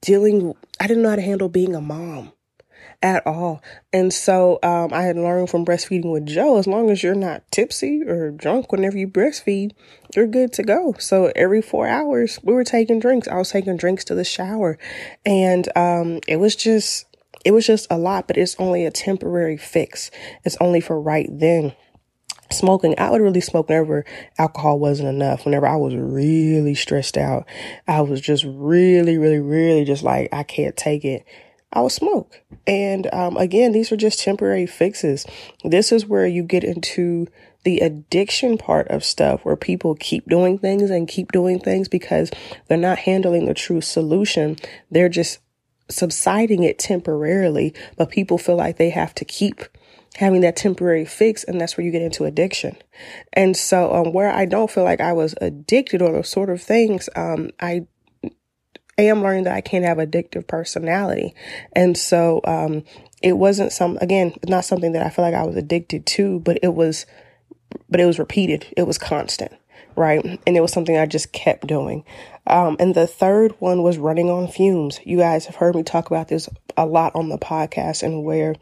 dealing 0.00 0.54
I 0.80 0.86
didn't 0.86 1.02
know 1.02 1.10
how 1.10 1.16
to 1.16 1.22
handle 1.22 1.48
being 1.48 1.74
a 1.74 1.80
mom 1.80 2.32
at 3.02 3.26
all. 3.26 3.62
And 3.92 4.12
so 4.12 4.58
um, 4.62 4.92
I 4.92 5.02
had 5.02 5.16
learned 5.16 5.50
from 5.50 5.64
breastfeeding 5.64 6.12
with 6.12 6.26
Joe, 6.26 6.58
as 6.58 6.66
long 6.66 6.90
as 6.90 7.02
you're 7.02 7.14
not 7.14 7.50
tipsy 7.50 8.02
or 8.02 8.30
drunk 8.30 8.72
whenever 8.72 8.96
you 8.96 9.08
breastfeed, 9.08 9.72
you're 10.14 10.26
good 10.26 10.52
to 10.54 10.62
go. 10.62 10.94
So 10.98 11.32
every 11.36 11.62
four 11.62 11.86
hours, 11.86 12.38
we 12.42 12.54
were 12.54 12.64
taking 12.64 12.98
drinks. 12.98 13.28
I 13.28 13.36
was 13.36 13.50
taking 13.50 13.76
drinks 13.76 14.04
to 14.04 14.14
the 14.14 14.24
shower. 14.24 14.78
And 15.24 15.68
um, 15.76 16.20
it 16.26 16.36
was 16.36 16.56
just, 16.56 17.06
it 17.44 17.52
was 17.52 17.66
just 17.66 17.86
a 17.90 17.98
lot, 17.98 18.26
but 18.26 18.36
it's 18.36 18.56
only 18.58 18.84
a 18.84 18.90
temporary 18.90 19.56
fix. 19.56 20.10
It's 20.44 20.56
only 20.60 20.80
for 20.80 21.00
right 21.00 21.28
then 21.30 21.74
smoking 22.50 22.94
i 22.98 23.10
would 23.10 23.20
really 23.20 23.40
smoke 23.40 23.68
whenever 23.68 24.04
alcohol 24.38 24.78
wasn't 24.78 25.08
enough 25.08 25.44
whenever 25.44 25.66
i 25.66 25.76
was 25.76 25.94
really 25.94 26.74
stressed 26.74 27.16
out 27.16 27.44
i 27.88 28.00
was 28.00 28.20
just 28.20 28.44
really 28.44 29.18
really 29.18 29.40
really 29.40 29.84
just 29.84 30.02
like 30.02 30.28
i 30.32 30.42
can't 30.42 30.76
take 30.76 31.04
it 31.04 31.24
I 31.72 31.80
would 31.80 31.92
smoke. 31.92 32.42
And 32.66 33.12
um, 33.12 33.36
again, 33.36 33.72
these 33.72 33.92
are 33.92 33.96
just 33.96 34.20
temporary 34.20 34.66
fixes. 34.66 35.26
This 35.64 35.92
is 35.92 36.06
where 36.06 36.26
you 36.26 36.42
get 36.42 36.64
into 36.64 37.26
the 37.64 37.80
addiction 37.80 38.56
part 38.56 38.88
of 38.88 39.04
stuff 39.04 39.44
where 39.44 39.56
people 39.56 39.96
keep 39.96 40.28
doing 40.28 40.58
things 40.58 40.90
and 40.90 41.08
keep 41.08 41.32
doing 41.32 41.58
things 41.58 41.88
because 41.88 42.30
they're 42.68 42.78
not 42.78 43.00
handling 43.00 43.46
the 43.46 43.54
true 43.54 43.80
solution. 43.80 44.56
They're 44.90 45.08
just 45.08 45.40
subsiding 45.90 46.62
it 46.62 46.78
temporarily, 46.78 47.74
but 47.96 48.10
people 48.10 48.38
feel 48.38 48.56
like 48.56 48.76
they 48.76 48.90
have 48.90 49.14
to 49.16 49.24
keep 49.24 49.64
having 50.16 50.40
that 50.40 50.56
temporary 50.56 51.04
fix 51.04 51.44
and 51.44 51.60
that's 51.60 51.76
where 51.76 51.84
you 51.84 51.92
get 51.92 52.00
into 52.00 52.24
addiction 52.24 52.74
and 53.34 53.54
so 53.54 53.92
um, 53.92 54.12
where 54.14 54.32
i 54.32 54.46
don't 54.46 54.70
feel 54.70 54.84
like 54.84 55.00
i 55.00 55.12
was 55.12 55.34
addicted 55.42 56.00
or 56.00 56.10
those 56.10 56.28
sort 56.28 56.48
of 56.48 56.62
things 56.62 57.10
um, 57.16 57.50
i 57.60 57.86
am 59.02 59.22
learning 59.22 59.44
that 59.44 59.54
i 59.54 59.60
can't 59.60 59.84
have 59.84 59.98
addictive 59.98 60.46
personality 60.46 61.34
and 61.72 61.96
so 61.96 62.40
um, 62.44 62.82
it 63.22 63.34
wasn't 63.34 63.72
some 63.72 63.98
again 64.00 64.32
not 64.46 64.64
something 64.64 64.92
that 64.92 65.04
i 65.04 65.10
feel 65.10 65.24
like 65.24 65.34
i 65.34 65.44
was 65.44 65.56
addicted 65.56 66.06
to 66.06 66.40
but 66.40 66.58
it 66.62 66.74
was 66.74 67.06
but 67.88 68.00
it 68.00 68.06
was 68.06 68.18
repeated 68.18 68.66
it 68.76 68.86
was 68.86 68.98
constant 68.98 69.52
right 69.96 70.24
and 70.24 70.56
it 70.56 70.60
was 70.60 70.72
something 70.72 70.96
i 70.96 71.06
just 71.06 71.32
kept 71.32 71.66
doing 71.66 72.04
um, 72.46 72.76
and 72.78 72.94
the 72.94 73.06
third 73.06 73.54
one 73.58 73.82
was 73.82 73.98
running 73.98 74.30
on 74.30 74.48
fumes. 74.48 75.00
You 75.04 75.18
guys 75.18 75.46
have 75.46 75.56
heard 75.56 75.74
me 75.74 75.82
talk 75.82 76.06
about 76.06 76.28
this 76.28 76.48
a 76.76 76.86
lot 76.86 77.14
on 77.14 77.28
the 77.28 77.38
podcast 77.38 78.02
and 78.02 78.24
where, 78.24 78.54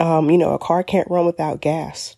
um, 0.00 0.30
you 0.30 0.38
know, 0.38 0.54
a 0.54 0.58
car 0.58 0.82
can't 0.82 1.10
run 1.10 1.26
without 1.26 1.60
gas. 1.60 2.16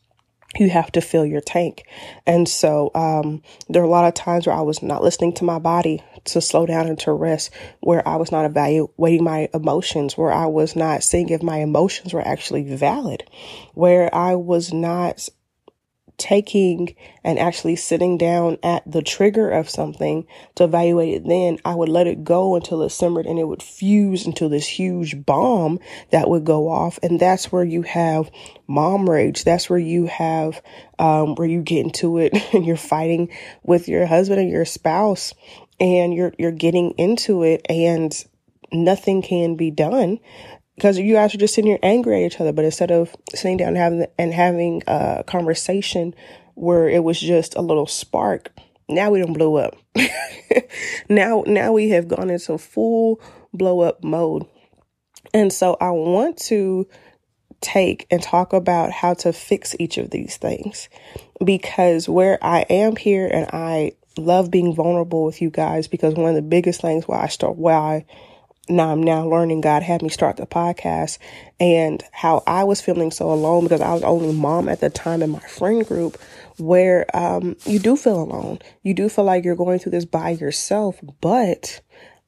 You 0.56 0.70
have 0.70 0.92
to 0.92 1.00
fill 1.00 1.26
your 1.26 1.40
tank. 1.40 1.84
And 2.26 2.48
so, 2.48 2.90
um, 2.94 3.42
there 3.68 3.82
are 3.82 3.86
a 3.86 3.90
lot 3.90 4.06
of 4.06 4.14
times 4.14 4.46
where 4.46 4.56
I 4.56 4.62
was 4.62 4.82
not 4.82 5.02
listening 5.02 5.34
to 5.34 5.44
my 5.44 5.58
body 5.58 6.02
to 6.32 6.40
slow 6.40 6.66
down 6.66 6.86
and 6.86 6.98
to 7.00 7.12
rest, 7.12 7.50
where 7.80 8.06
I 8.06 8.16
was 8.16 8.32
not 8.32 8.44
evaluating 8.44 9.24
my 9.24 9.48
emotions, 9.54 10.16
where 10.16 10.32
I 10.32 10.46
was 10.46 10.76
not 10.76 11.02
seeing 11.02 11.28
if 11.28 11.42
my 11.42 11.58
emotions 11.58 12.12
were 12.12 12.26
actually 12.26 12.62
valid, 12.74 13.28
where 13.74 14.14
I 14.14 14.34
was 14.34 14.72
not 14.72 15.28
taking 16.18 16.94
and 17.22 17.38
actually 17.38 17.76
sitting 17.76 18.18
down 18.18 18.58
at 18.62 18.82
the 18.90 19.02
trigger 19.02 19.50
of 19.50 19.70
something 19.70 20.26
to 20.56 20.64
evaluate 20.64 21.14
it 21.14 21.26
then, 21.26 21.58
I 21.64 21.74
would 21.74 21.88
let 21.88 22.08
it 22.08 22.24
go 22.24 22.56
until 22.56 22.82
it 22.82 22.90
simmered 22.90 23.26
and 23.26 23.38
it 23.38 23.46
would 23.46 23.62
fuse 23.62 24.26
into 24.26 24.48
this 24.48 24.66
huge 24.66 25.24
bomb 25.24 25.78
that 26.10 26.28
would 26.28 26.44
go 26.44 26.68
off. 26.68 26.98
And 27.02 27.18
that's 27.20 27.50
where 27.52 27.64
you 27.64 27.82
have 27.82 28.30
mom 28.66 29.08
rage. 29.08 29.44
That's 29.44 29.70
where 29.70 29.78
you 29.78 30.06
have, 30.06 30.60
um, 30.98 31.36
where 31.36 31.48
you 31.48 31.62
get 31.62 31.86
into 31.86 32.18
it 32.18 32.36
and 32.52 32.66
you're 32.66 32.76
fighting 32.76 33.30
with 33.62 33.88
your 33.88 34.06
husband 34.06 34.40
and 34.40 34.50
your 34.50 34.64
spouse 34.64 35.32
and 35.80 36.14
you're, 36.14 36.32
you're 36.38 36.52
getting 36.52 36.92
into 36.92 37.42
it 37.42 37.64
and 37.68 38.24
nothing 38.72 39.22
can 39.22 39.56
be 39.56 39.70
done 39.70 40.18
because 40.78 40.96
you 40.96 41.14
guys 41.14 41.34
are 41.34 41.38
just 41.38 41.54
sitting 41.54 41.70
here 41.70 41.78
angry 41.82 42.22
at 42.22 42.32
each 42.32 42.40
other. 42.40 42.52
But 42.52 42.64
instead 42.64 42.90
of 42.90 43.14
sitting 43.34 43.56
down 43.56 43.68
and 43.68 43.76
having 43.76 44.06
and 44.16 44.32
having 44.32 44.82
a 44.86 45.24
conversation 45.26 46.14
where 46.54 46.88
it 46.88 47.02
was 47.02 47.20
just 47.20 47.56
a 47.56 47.60
little 47.62 47.86
spark, 47.86 48.52
now 48.88 49.10
we 49.10 49.20
don't 49.20 49.32
blow 49.32 49.56
up. 49.56 49.76
now, 51.08 51.42
now 51.46 51.72
we 51.72 51.90
have 51.90 52.06
gone 52.08 52.30
into 52.30 52.56
full 52.58 53.20
blow 53.52 53.80
up 53.80 54.04
mode, 54.04 54.46
and 55.34 55.52
so 55.52 55.76
I 55.80 55.90
want 55.90 56.38
to 56.46 56.86
take 57.60 58.06
and 58.08 58.22
talk 58.22 58.52
about 58.52 58.92
how 58.92 59.14
to 59.14 59.32
fix 59.32 59.74
each 59.80 59.98
of 59.98 60.10
these 60.10 60.36
things 60.36 60.88
because 61.44 62.08
where 62.08 62.38
I 62.40 62.60
am 62.70 62.94
here 62.94 63.26
and 63.26 63.48
I 63.52 63.92
love 64.18 64.50
being 64.50 64.74
vulnerable 64.74 65.24
with 65.24 65.40
you 65.40 65.50
guys 65.50 65.88
because 65.88 66.14
one 66.14 66.28
of 66.28 66.34
the 66.34 66.42
biggest 66.42 66.80
things 66.80 67.06
why 67.06 67.22
I 67.22 67.28
start 67.28 67.56
why 67.56 68.04
now 68.68 68.90
I'm 68.90 69.02
now 69.02 69.26
learning 69.26 69.60
God 69.62 69.82
had 69.82 70.02
me 70.02 70.08
start 70.08 70.36
the 70.36 70.46
podcast 70.46 71.18
and 71.58 72.02
how 72.12 72.42
I 72.46 72.64
was 72.64 72.80
feeling 72.80 73.10
so 73.10 73.30
alone 73.30 73.64
because 73.64 73.80
I 73.80 73.92
was 73.94 74.02
only 74.02 74.32
mom 74.32 74.68
at 74.68 74.80
the 74.80 74.90
time 74.90 75.22
in 75.22 75.30
my 75.30 75.40
friend 75.40 75.86
group 75.86 76.18
where 76.58 77.06
um, 77.16 77.56
you 77.64 77.78
do 77.78 77.96
feel 77.96 78.22
alone. 78.22 78.58
You 78.82 78.94
do 78.94 79.08
feel 79.08 79.24
like 79.24 79.44
you're 79.44 79.56
going 79.56 79.78
through 79.78 79.92
this 79.92 80.04
by 80.04 80.30
yourself, 80.30 81.00
but 81.20 81.80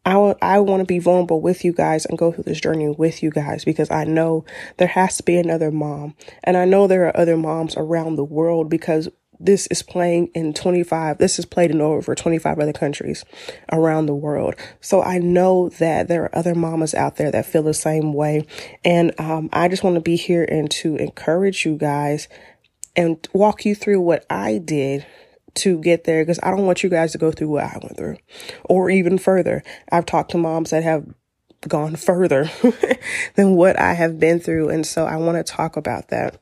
I, 0.06 0.12
w- 0.12 0.34
I 0.40 0.60
want 0.60 0.80
to 0.80 0.86
be 0.86 0.98
vulnerable 0.98 1.42
with 1.42 1.64
you 1.64 1.72
guys 1.72 2.06
and 2.06 2.16
go 2.16 2.32
through 2.32 2.44
this 2.44 2.60
journey 2.60 2.88
with 2.88 3.22
you 3.22 3.30
guys 3.30 3.64
because 3.64 3.90
I 3.90 4.04
know 4.04 4.46
there 4.78 4.88
has 4.88 5.18
to 5.18 5.22
be 5.22 5.36
another 5.36 5.70
mom. 5.70 6.14
And 6.42 6.56
I 6.56 6.64
know 6.64 6.86
there 6.86 7.06
are 7.06 7.16
other 7.16 7.36
moms 7.36 7.76
around 7.76 8.16
the 8.16 8.24
world 8.24 8.70
because 8.70 9.08
this 9.40 9.66
is 9.68 9.82
playing 9.82 10.28
in 10.34 10.52
25 10.52 11.18
this 11.18 11.38
is 11.38 11.46
played 11.46 11.70
in 11.70 11.80
over 11.80 12.14
25 12.14 12.58
other 12.58 12.72
countries 12.72 13.24
around 13.72 14.06
the 14.06 14.14
world. 14.14 14.54
So 14.80 15.02
i 15.02 15.18
know 15.18 15.70
that 15.70 16.08
there 16.08 16.24
are 16.24 16.36
other 16.36 16.54
mamas 16.54 16.94
out 16.94 17.16
there 17.16 17.30
that 17.30 17.46
feel 17.46 17.62
the 17.62 17.74
same 17.74 18.12
way. 18.12 18.46
And 18.84 19.18
um, 19.18 19.48
i 19.52 19.68
just 19.68 19.82
want 19.82 19.94
to 19.94 20.00
be 20.00 20.16
here 20.16 20.44
and 20.44 20.70
to 20.72 20.96
encourage 20.96 21.64
you 21.64 21.76
guys 21.76 22.28
and 22.94 23.26
walk 23.32 23.64
you 23.64 23.74
through 23.74 24.00
what 24.00 24.26
i 24.30 24.58
did 24.58 25.06
to 25.54 25.80
get 25.80 26.04
there 26.04 26.22
because 26.22 26.38
i 26.42 26.50
don't 26.50 26.66
want 26.66 26.82
you 26.82 26.90
guys 26.90 27.12
to 27.12 27.18
go 27.18 27.32
through 27.32 27.48
what 27.48 27.64
i 27.64 27.78
went 27.82 27.96
through 27.96 28.16
or 28.64 28.90
even 28.90 29.18
further. 29.18 29.62
I've 29.90 30.06
talked 30.06 30.30
to 30.32 30.38
moms 30.38 30.70
that 30.70 30.84
have 30.84 31.06
gone 31.68 31.96
further 31.96 32.50
than 33.34 33.54
what 33.54 33.78
i 33.78 33.92
have 33.92 34.18
been 34.18 34.40
through 34.40 34.70
and 34.70 34.86
so 34.86 35.04
i 35.04 35.16
want 35.16 35.36
to 35.36 35.52
talk 35.52 35.76
about 35.76 36.08
that 36.08 36.40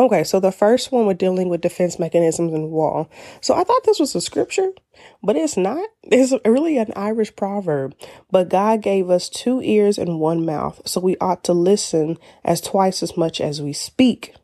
Okay, 0.00 0.24
so 0.24 0.40
the 0.40 0.50
first 0.50 0.90
one 0.92 1.04
we're 1.04 1.12
dealing 1.12 1.50
with 1.50 1.60
defense 1.60 1.98
mechanisms 1.98 2.54
and 2.54 2.70
wall. 2.70 3.10
So 3.42 3.54
I 3.54 3.64
thought 3.64 3.84
this 3.84 4.00
was 4.00 4.14
a 4.14 4.22
scripture, 4.22 4.70
but 5.22 5.36
it's 5.36 5.58
not. 5.58 5.86
It's 6.04 6.32
really 6.46 6.78
an 6.78 6.94
Irish 6.96 7.36
proverb. 7.36 7.94
But 8.30 8.48
God 8.48 8.80
gave 8.80 9.10
us 9.10 9.28
two 9.28 9.60
ears 9.60 9.98
and 9.98 10.18
one 10.18 10.46
mouth, 10.46 10.80
so 10.86 11.02
we 11.02 11.18
ought 11.18 11.44
to 11.44 11.52
listen 11.52 12.16
as 12.42 12.62
twice 12.62 13.02
as 13.02 13.18
much 13.18 13.42
as 13.42 13.60
we 13.60 13.74
speak. 13.74 14.34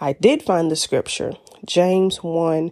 I 0.00 0.14
did 0.14 0.42
find 0.42 0.70
the 0.70 0.76
scripture, 0.76 1.34
James 1.66 2.22
1 2.22 2.70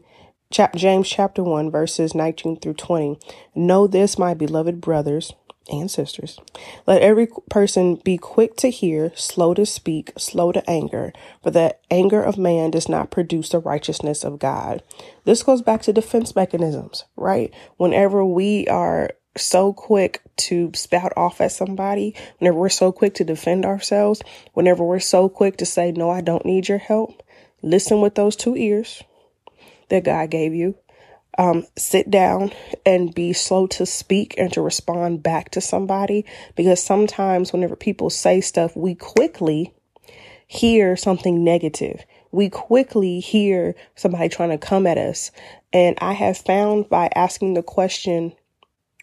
chap- 0.53 0.77
James 0.77 1.09
chapter 1.09 1.43
1 1.43 1.71
verses 1.71 2.15
19 2.15 2.61
through 2.61 2.75
20. 2.75 3.19
Know 3.55 3.87
this, 3.87 4.19
my 4.19 4.35
beloved 4.35 4.81
brothers, 4.81 5.33
and 5.69 5.91
sisters. 5.91 6.39
Let 6.87 7.03
every 7.03 7.29
person 7.51 7.97
be 7.97 8.19
quick 8.19 8.57
to 8.57 8.71
hear, 8.71 9.13
slow 9.15 9.55
to 9.55 9.67
speak, 9.67 10.13
slow 10.19 10.53
to 10.53 10.69
anger, 10.69 11.13
for 11.43 11.51
the 11.51 11.77
anger 11.91 12.23
of 12.23 12.39
man 12.39 12.71
does 12.71 12.89
not 12.89 13.11
produce 13.11 13.51
the 13.51 13.59
righteousness 13.59 14.25
of 14.25 14.39
God. 14.39 14.83
This 15.25 15.43
goes 15.43 15.63
back 15.63 15.83
to 15.83 15.93
defense 15.93 16.35
mechanisms, 16.35 17.05
right? 17.17 17.53
Whenever 17.77 18.25
we 18.25 18.67
are 18.69 19.11
so 19.37 19.73
quick 19.73 20.21
to 20.37 20.71
spout 20.75 21.13
off 21.17 21.41
at 21.41 21.53
somebody, 21.53 22.15
whenever 22.39 22.59
we're 22.59 22.69
so 22.69 22.93
quick 22.93 23.15
to 23.15 23.25
defend 23.25 23.65
ourselves, 23.65 24.23
whenever 24.53 24.85
we're 24.85 25.01
so 25.01 25.29
quick 25.29 25.57
to 25.59 25.67
say, 25.67 25.93
No, 25.93 26.11
I 26.11 26.21
don't 26.21 26.45
need 26.45 26.69
your 26.69 26.79
help, 26.79 27.23
listen 27.63 28.01
with 28.01 28.15
those 28.15 28.37
two 28.37 28.57
ears 28.57 29.03
that 29.89 30.05
God 30.05 30.31
gave 30.31 30.55
you 30.55 30.77
um, 31.39 31.67
sit 31.77 32.11
down 32.11 32.53
and 32.85 33.15
be 33.15 33.33
slow 33.33 33.67
to 33.69 33.87
speak 33.87 34.35
and 34.37 34.53
to 34.53 34.61
respond 34.61 35.23
back 35.23 35.51
to 35.53 35.61
somebody 35.61 36.27
because 36.57 36.83
sometimes 36.83 37.53
whenever 37.53 37.77
people 37.77 38.11
say 38.11 38.41
stuff, 38.41 38.77
we 38.77 38.95
quickly 38.95 39.73
hear 40.47 40.97
something 40.97 41.43
negative. 41.43 42.05
We 42.31 42.51
quickly 42.51 43.21
hear 43.21 43.75
somebody 43.95 44.29
trying 44.29 44.51
to 44.51 44.59
come 44.59 44.87
at 44.87 44.99
us. 44.99 45.31
And 45.73 45.97
I 46.01 46.13
have 46.13 46.37
found 46.39 46.89
by 46.89 47.09
asking 47.15 47.55
the 47.55 47.63
question, 47.63 48.33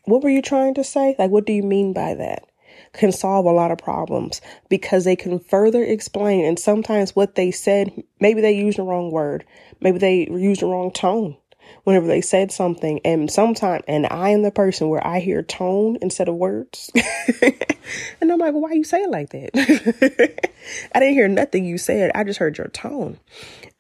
what 0.05 0.23
were 0.23 0.29
you 0.29 0.41
trying 0.41 0.75
to 0.75 0.83
say? 0.83 1.15
Like, 1.17 1.31
what 1.31 1.45
do 1.45 1.53
you 1.53 1.63
mean 1.63 1.93
by 1.93 2.13
that? 2.15 2.45
Can 2.93 3.11
solve 3.11 3.45
a 3.45 3.51
lot 3.51 3.71
of 3.71 3.77
problems 3.77 4.41
because 4.69 5.03
they 5.03 5.15
can 5.15 5.39
further 5.39 5.83
explain. 5.83 6.45
And 6.45 6.57
sometimes 6.57 7.15
what 7.15 7.35
they 7.35 7.51
said, 7.51 8.03
maybe 8.19 8.41
they 8.41 8.53
used 8.53 8.77
the 8.77 8.83
wrong 8.83 9.11
word, 9.11 9.45
maybe 9.81 9.97
they 9.97 10.27
used 10.29 10.61
the 10.61 10.67
wrong 10.67 10.91
tone 10.91 11.37
whenever 11.83 12.07
they 12.07 12.21
said 12.21 12.51
something. 12.51 12.99
And 13.03 13.31
sometimes, 13.31 13.83
and 13.87 14.07
I 14.07 14.29
am 14.29 14.41
the 14.41 14.51
person 14.51 14.89
where 14.89 15.05
I 15.05 15.19
hear 15.19 15.41
tone 15.41 15.97
instead 16.01 16.29
of 16.29 16.35
words. 16.35 16.91
and 17.41 18.31
I'm 18.31 18.39
like, 18.39 18.53
well, 18.53 18.61
why 18.61 18.73
you 18.73 18.83
say 18.83 19.03
it 19.03 19.09
like 19.09 19.29
that? 19.29 19.51
I 20.93 20.99
didn't 20.99 21.15
hear 21.15 21.27
nothing 21.27 21.65
you 21.65 21.77
said. 21.77 22.11
I 22.15 22.23
just 22.23 22.39
heard 22.39 22.57
your 22.57 22.67
tone. 22.67 23.19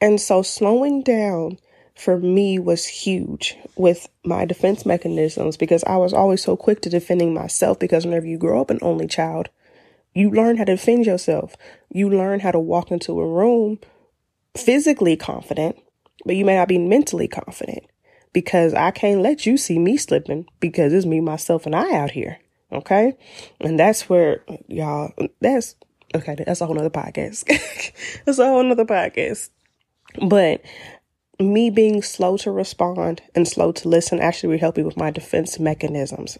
And 0.01 0.19
so 0.19 0.41
slowing 0.41 1.03
down 1.03 1.57
for 1.95 2.17
me 2.17 2.59
was 2.59 2.87
huge 2.87 3.57
with 3.75 4.07
my 4.23 4.45
defense 4.45 4.85
mechanisms 4.85 5.57
because 5.57 5.83
I 5.83 5.97
was 5.97 6.13
always 6.13 6.41
so 6.41 6.55
quick 6.55 6.81
to 6.81 6.89
defending 6.89 7.33
myself 7.33 7.77
because 7.77 8.05
whenever 8.05 8.25
you 8.25 8.37
grow 8.37 8.61
up 8.61 8.69
an 8.69 8.79
only 8.81 9.07
child, 9.07 9.49
you 10.13 10.31
learn 10.31 10.57
how 10.57 10.63
to 10.63 10.75
defend 10.75 11.05
yourself. 11.05 11.55
You 11.89 12.09
learn 12.09 12.39
how 12.39 12.51
to 12.51 12.59
walk 12.59 12.89
into 12.91 13.19
a 13.19 13.27
room 13.27 13.79
physically 14.55 15.15
confident 15.15 15.77
but 16.25 16.35
you 16.35 16.45
may 16.45 16.55
not 16.55 16.67
be 16.67 16.77
mentally 16.77 17.27
confident 17.27 17.85
because 18.33 18.73
I 18.73 18.91
can't 18.91 19.21
let 19.21 19.45
you 19.45 19.57
see 19.57 19.79
me 19.79 19.97
slipping 19.97 20.45
because 20.59 20.93
it's 20.93 21.05
me, 21.05 21.19
myself, 21.19 21.65
and 21.65 21.75
I 21.75 21.93
out 21.95 22.11
here. 22.11 22.39
Okay. 22.71 23.17
And 23.59 23.79
that's 23.79 24.09
where 24.09 24.43
y'all, 24.67 25.11
that's 25.41 25.75
okay. 26.13 26.35
That's 26.45 26.61
a 26.61 26.65
whole 26.65 26.75
nother 26.75 26.89
podcast. 26.89 27.45
that's 28.25 28.39
a 28.39 28.45
whole 28.45 28.63
nother 28.63 28.85
podcast. 28.85 29.49
But 30.27 30.61
me 31.39 31.69
being 31.69 32.01
slow 32.01 32.37
to 32.37 32.51
respond 32.51 33.21
and 33.33 33.47
slow 33.47 33.71
to 33.71 33.87
listen 33.87 34.19
actually 34.19 34.49
would 34.49 34.59
help 34.59 34.77
me 34.77 34.83
with 34.83 34.97
my 34.97 35.09
defense 35.09 35.59
mechanisms. 35.59 36.37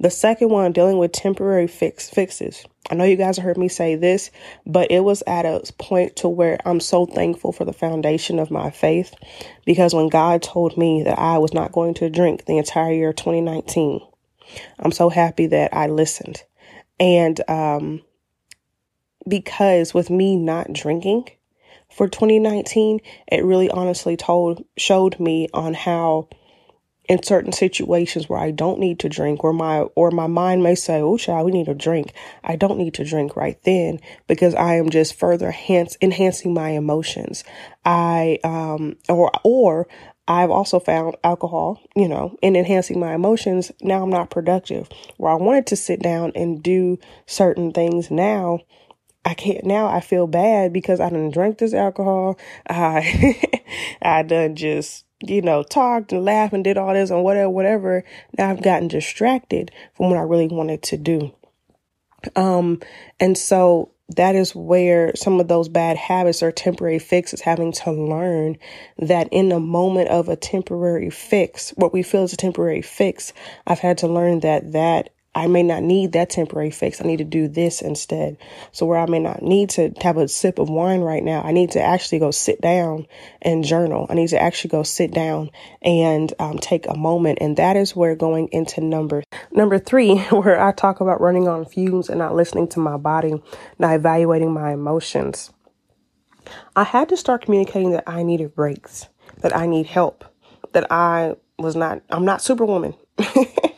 The 0.00 0.10
second 0.10 0.48
one, 0.48 0.72
dealing 0.72 0.96
with 0.96 1.12
temporary 1.12 1.66
fix 1.66 2.08
fixes. 2.08 2.64
I 2.90 2.94
know 2.94 3.04
you 3.04 3.16
guys 3.16 3.36
heard 3.36 3.58
me 3.58 3.68
say 3.68 3.96
this, 3.96 4.30
but 4.66 4.90
it 4.90 5.00
was 5.00 5.22
at 5.26 5.44
a 5.44 5.62
point 5.78 6.16
to 6.16 6.28
where 6.28 6.58
I'm 6.64 6.80
so 6.80 7.04
thankful 7.04 7.52
for 7.52 7.66
the 7.66 7.74
foundation 7.74 8.38
of 8.38 8.50
my 8.50 8.70
faith 8.70 9.14
because 9.66 9.94
when 9.94 10.08
God 10.08 10.42
told 10.42 10.78
me 10.78 11.02
that 11.02 11.18
I 11.18 11.36
was 11.36 11.52
not 11.52 11.72
going 11.72 11.92
to 11.94 12.08
drink 12.08 12.46
the 12.46 12.56
entire 12.56 12.92
year 12.92 13.10
of 13.10 13.16
2019, 13.16 14.00
I'm 14.78 14.90
so 14.90 15.10
happy 15.10 15.46
that 15.48 15.74
I 15.74 15.88
listened. 15.88 16.42
And 16.98 17.38
um, 17.46 18.00
because 19.28 19.92
with 19.92 20.08
me 20.08 20.34
not 20.34 20.72
drinking 20.72 21.28
for 21.90 22.08
2019, 22.08 23.00
it 23.30 23.44
really 23.44 23.68
honestly 23.68 24.16
told 24.16 24.64
showed 24.78 25.20
me 25.20 25.48
on 25.52 25.74
how 25.74 26.28
in 27.10 27.20
certain 27.24 27.50
situations 27.50 28.28
where 28.28 28.38
I 28.38 28.52
don't 28.52 28.78
need 28.78 29.00
to 29.00 29.08
drink 29.08 29.42
or 29.42 29.52
my 29.52 29.80
or 29.96 30.12
my 30.12 30.28
mind 30.28 30.62
may 30.62 30.76
say, 30.76 31.00
Oh 31.00 31.16
child, 31.16 31.44
we 31.44 31.50
need 31.50 31.66
a 31.66 31.74
drink. 31.74 32.12
I 32.44 32.54
don't 32.54 32.78
need 32.78 32.94
to 32.94 33.04
drink 33.04 33.34
right 33.34 33.60
then 33.64 33.98
because 34.28 34.54
I 34.54 34.76
am 34.76 34.90
just 34.90 35.18
further 35.18 35.52
enhancing 35.68 36.54
my 36.54 36.68
emotions. 36.68 37.42
I 37.84 38.38
um 38.44 38.96
or 39.08 39.32
or 39.42 39.88
I've 40.28 40.52
also 40.52 40.78
found 40.78 41.16
alcohol, 41.24 41.82
you 41.96 42.06
know, 42.06 42.36
in 42.42 42.54
enhancing 42.54 43.00
my 43.00 43.12
emotions. 43.12 43.72
Now 43.82 44.04
I'm 44.04 44.10
not 44.10 44.30
productive. 44.30 44.88
Where 45.16 45.32
I 45.32 45.34
wanted 45.34 45.66
to 45.66 45.76
sit 45.76 46.00
down 46.00 46.30
and 46.36 46.62
do 46.62 46.96
certain 47.26 47.72
things 47.72 48.12
now, 48.12 48.60
I 49.24 49.34
can't 49.34 49.64
now 49.64 49.88
I 49.88 49.98
feel 49.98 50.28
bad 50.28 50.72
because 50.72 51.00
I 51.00 51.10
didn't 51.10 51.34
drink 51.34 51.58
this 51.58 51.74
alcohol. 51.74 52.38
I 52.68 53.64
I 54.02 54.22
done 54.22 54.54
just 54.54 55.06
you 55.22 55.42
know, 55.42 55.62
talked 55.62 56.12
and 56.12 56.24
laughed 56.24 56.52
and 56.52 56.64
did 56.64 56.78
all 56.78 56.94
this 56.94 57.10
and 57.10 57.22
whatever, 57.22 57.50
whatever. 57.50 58.04
Now 58.38 58.50
I've 58.50 58.62
gotten 58.62 58.88
distracted 58.88 59.70
from 59.94 60.10
what 60.10 60.18
I 60.18 60.22
really 60.22 60.48
wanted 60.48 60.82
to 60.84 60.96
do. 60.96 61.32
Um, 62.36 62.80
and 63.18 63.36
so 63.36 63.92
that 64.16 64.34
is 64.34 64.54
where 64.54 65.14
some 65.14 65.38
of 65.40 65.48
those 65.48 65.68
bad 65.68 65.96
habits 65.96 66.42
or 66.42 66.50
temporary 66.50 66.98
fixes 66.98 67.40
having 67.40 67.72
to 67.72 67.92
learn 67.92 68.56
that 68.98 69.28
in 69.30 69.48
the 69.50 69.60
moment 69.60 70.08
of 70.08 70.28
a 70.28 70.36
temporary 70.36 71.10
fix, 71.10 71.70
what 71.76 71.92
we 71.92 72.02
feel 72.02 72.24
is 72.24 72.32
a 72.32 72.36
temporary 72.36 72.82
fix, 72.82 73.32
I've 73.66 73.78
had 73.78 73.98
to 73.98 74.08
learn 74.08 74.40
that 74.40 74.72
that 74.72 75.10
I 75.40 75.46
may 75.46 75.62
not 75.62 75.82
need 75.82 76.12
that 76.12 76.28
temporary 76.28 76.70
fix. 76.70 77.00
I 77.00 77.06
need 77.06 77.16
to 77.16 77.24
do 77.24 77.48
this 77.48 77.80
instead. 77.80 78.36
So 78.72 78.84
where 78.84 78.98
I 78.98 79.06
may 79.06 79.20
not 79.20 79.40
need 79.40 79.70
to 79.70 79.90
have 80.02 80.18
a 80.18 80.28
sip 80.28 80.58
of 80.58 80.68
wine 80.68 81.00
right 81.00 81.24
now, 81.24 81.40
I 81.40 81.52
need 81.52 81.70
to 81.70 81.82
actually 81.82 82.18
go 82.18 82.30
sit 82.30 82.60
down 82.60 83.06
and 83.40 83.64
journal. 83.64 84.06
I 84.10 84.14
need 84.14 84.28
to 84.28 84.38
actually 84.38 84.68
go 84.68 84.82
sit 84.82 85.12
down 85.12 85.48
and 85.80 86.30
um, 86.38 86.58
take 86.58 86.86
a 86.86 86.94
moment. 86.94 87.38
And 87.40 87.56
that 87.56 87.74
is 87.76 87.96
where 87.96 88.14
going 88.14 88.50
into 88.52 88.82
number 88.82 89.22
number 89.50 89.78
three, 89.78 90.18
where 90.30 90.60
I 90.60 90.72
talk 90.72 91.00
about 91.00 91.22
running 91.22 91.48
on 91.48 91.64
fumes 91.64 92.10
and 92.10 92.18
not 92.18 92.34
listening 92.34 92.68
to 92.68 92.80
my 92.80 92.98
body, 92.98 93.42
not 93.78 93.94
evaluating 93.94 94.52
my 94.52 94.74
emotions. 94.74 95.50
I 96.76 96.84
had 96.84 97.08
to 97.08 97.16
start 97.16 97.46
communicating 97.46 97.92
that 97.92 98.04
I 98.06 98.24
needed 98.24 98.54
breaks, 98.54 99.08
that 99.38 99.56
I 99.56 99.64
need 99.64 99.86
help, 99.86 100.22
that 100.72 100.92
I 100.92 101.36
was 101.58 101.76
not, 101.76 102.02
I'm 102.10 102.26
not 102.26 102.42
superwoman. 102.42 102.94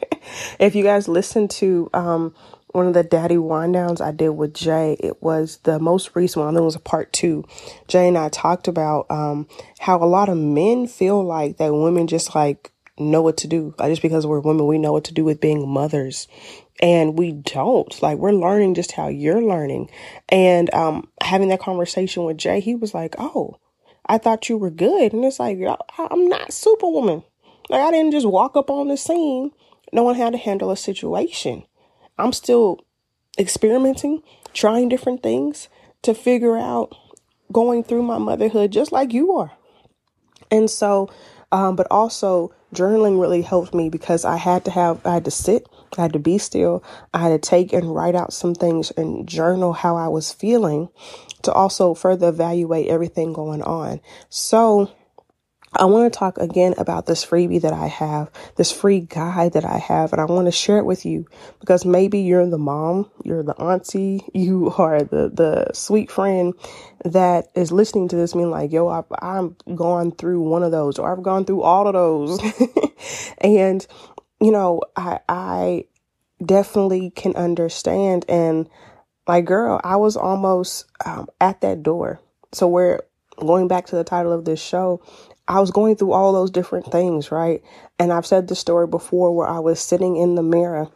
if 0.59 0.75
you 0.75 0.83
guys 0.83 1.09
listen 1.09 1.49
to 1.49 1.91
um, 1.95 2.35
one 2.69 2.87
of 2.87 2.95
the 2.95 3.03
daddy 3.03 3.39
wind 3.39 3.75
downs 3.75 4.01
I 4.01 4.13
did 4.13 4.31
with 4.31 4.55
Jay, 4.55 4.97
it 5.01 5.23
was 5.23 5.59
the 5.65 5.79
most 5.79 6.15
recent 6.15 6.45
one. 6.45 6.57
It 6.57 6.61
was 6.61 6.75
a 6.75 6.81
part 6.81 7.13
two. 7.13 7.45
Jay 7.87 8.09
and 8.09 8.19
I 8.19 8.29
talked 8.31 8.69
about 8.69 9.07
um, 9.11 9.47
how 9.79 10.03
a 10.03 10.07
lot 10.07 10.29
of 10.29 10.37
men 10.37 10.87
feel 10.87 11.23
like 11.23 11.59
that 11.59 11.73
women 11.73 12.07
just 12.07 12.35
like 12.35 12.71
know 12.99 13.23
what 13.23 13.37
to 13.39 13.47
do. 13.47 13.75
Just 13.79 14.03
because 14.03 14.27
we're 14.27 14.41
women, 14.41 14.67
we 14.67 14.79
know 14.79 14.93
what 14.93 15.05
to 15.05 15.15
do 15.15 15.25
with 15.25 15.41
being 15.41 15.69
mothers. 15.69 16.29
And 16.81 17.19
we 17.19 17.33
don't. 17.33 18.03
Like 18.03 18.19
we're 18.19 18.33
learning 18.33 18.75
just 18.75 18.93
how 18.93 19.09
you're 19.09 19.43
learning. 19.43 19.91
And 20.29 20.73
um, 20.75 21.09
having 21.21 21.49
that 21.49 21.61
conversation 21.61 22.25
with 22.25 22.39
Jay, 22.39 22.61
he 22.61 22.75
was 22.75 22.95
like, 22.95 23.15
Oh, 23.19 23.59
I 24.07 24.19
thought 24.19 24.49
you 24.49 24.57
were 24.57 24.71
good. 24.71 25.13
And 25.13 25.25
it's 25.25 25.39
like, 25.39 25.59
I'm 25.99 26.29
not 26.29 26.53
superwoman. 26.53 27.23
Like 27.69 27.81
I 27.81 27.91
didn't 27.91 28.13
just 28.13 28.26
walk 28.26 28.57
up 28.57 28.71
on 28.71 28.89
the 28.89 28.97
scene 28.97 29.52
knowing 29.93 30.17
how 30.17 30.31
to 30.31 30.39
handle 30.39 30.71
a 30.71 30.76
situation. 30.76 31.65
I'm 32.19 32.33
still 32.33 32.81
experimenting, 33.39 34.23
trying 34.52 34.89
different 34.89 35.23
things 35.23 35.69
to 36.02 36.15
figure 36.15 36.57
out 36.57 36.97
going 37.52 37.85
through 37.85 38.02
my 38.02 38.19
motherhood 38.19 38.73
just 38.73 38.93
like 38.93 39.13
you 39.13 39.33
are. 39.33 39.52
And 40.50 40.69
so, 40.71 41.11
um, 41.50 41.76
but 41.76 41.87
also 41.91 42.55
journaling 42.75 43.21
really 43.21 43.43
helped 43.43 43.75
me 43.75 43.89
because 43.89 44.25
I 44.25 44.37
had 44.37 44.65
to 44.65 44.71
have, 44.71 45.05
I 45.07 45.15
had 45.15 45.25
to 45.26 45.31
sit, 45.31 45.67
I 45.97 46.02
had 46.02 46.13
to 46.15 46.19
be 46.19 46.39
still, 46.39 46.83
I 47.13 47.19
had 47.19 47.43
to 47.43 47.50
take 47.50 47.73
and 47.73 47.95
write 47.95 48.15
out 48.15 48.33
some 48.33 48.55
things 48.55 48.91
and 48.93 49.28
journal 49.28 49.73
how 49.73 49.97
I 49.97 50.09
was 50.09 50.33
feeling 50.33 50.89
to 51.43 51.52
also 51.52 51.95
further 51.95 52.28
evaluate 52.28 52.89
everything 52.89 53.33
going 53.33 53.63
on. 53.63 54.00
So, 54.31 54.91
I 55.75 55.87
want 55.87 56.13
to 56.13 56.19
talk 56.19 56.39
again 56.39 56.75
about 56.78 57.06
this 57.06 57.25
freebie 57.25 57.63
that 57.63 57.73
I 57.73 57.87
have, 57.89 58.30
this 58.56 58.73
free 58.73 59.00
guide 59.00 59.54
that 59.54 59.65
I 59.65 59.78
have, 59.78 60.13
and 60.13 60.21
I 60.21 60.26
want 60.26 60.47
to 60.47 60.52
share 60.52 60.78
it 60.78 60.87
with 60.87 61.06
you 61.06 61.26
because 61.61 61.85
maybe 61.87 62.21
you're 62.21 62.47
the 62.47 62.58
mom, 62.58 63.11
you're 63.25 63.43
the 63.43 63.54
auntie, 63.56 64.26
you 64.35 64.73
are 64.78 65.00
the 65.02 65.30
the 65.35 65.73
sweet 65.75 66.11
friend 66.11 66.54
that 67.04 67.49
is 67.54 67.73
listening 67.73 68.08
to 68.08 68.17
this, 68.17 68.35
being 68.35 68.50
like, 68.50 68.73
"Yo, 68.73 68.89
I, 68.89 69.02
I'm 69.21 69.56
gone 69.75 70.13
through 70.13 70.43
one 70.43 70.63
of 70.63 70.73
those, 70.73 70.99
or 70.99 71.11
I've 71.13 71.23
gone 71.23 71.45
through 71.47 71.63
all 71.63 71.87
of 71.89 71.95
those," 71.95 72.41
and 73.39 73.87
you 74.41 74.52
know, 74.52 74.82
I 74.97 75.21
I 75.28 75.85
definitely 76.45 77.11
can 77.11 77.37
understand 77.37 78.26
and 78.28 78.69
like, 79.26 79.45
girl, 79.47 79.80
I 79.85 79.97
was 79.97 80.17
almost 80.17 80.87
um, 81.04 81.28
at 81.41 81.61
that 81.63 81.82
door. 81.82 82.21
So 82.52 82.69
we're 82.69 83.00
going 83.39 83.69
back 83.69 83.87
to 83.87 83.97
the 83.97 84.04
title 84.04 84.32
of 84.32 84.45
this 84.45 84.63
show, 84.63 85.02
I 85.49 85.61
was 85.61 85.71
going 85.71 85.97
through 85.97 86.13
all 86.13 86.33
those 86.33 86.50
different 86.50 86.93
things, 86.93 87.33
right? 87.33 87.63
And 87.99 88.13
I've 88.13 88.26
said 88.26 88.49
the 88.49 88.57
story 88.57 88.87
before 88.87 89.35
where 89.37 89.49
I 89.49 89.61
was 89.61 89.81
sitting 89.81 90.17
in 90.17 90.37
the 90.37 90.43
mirror 90.43 90.89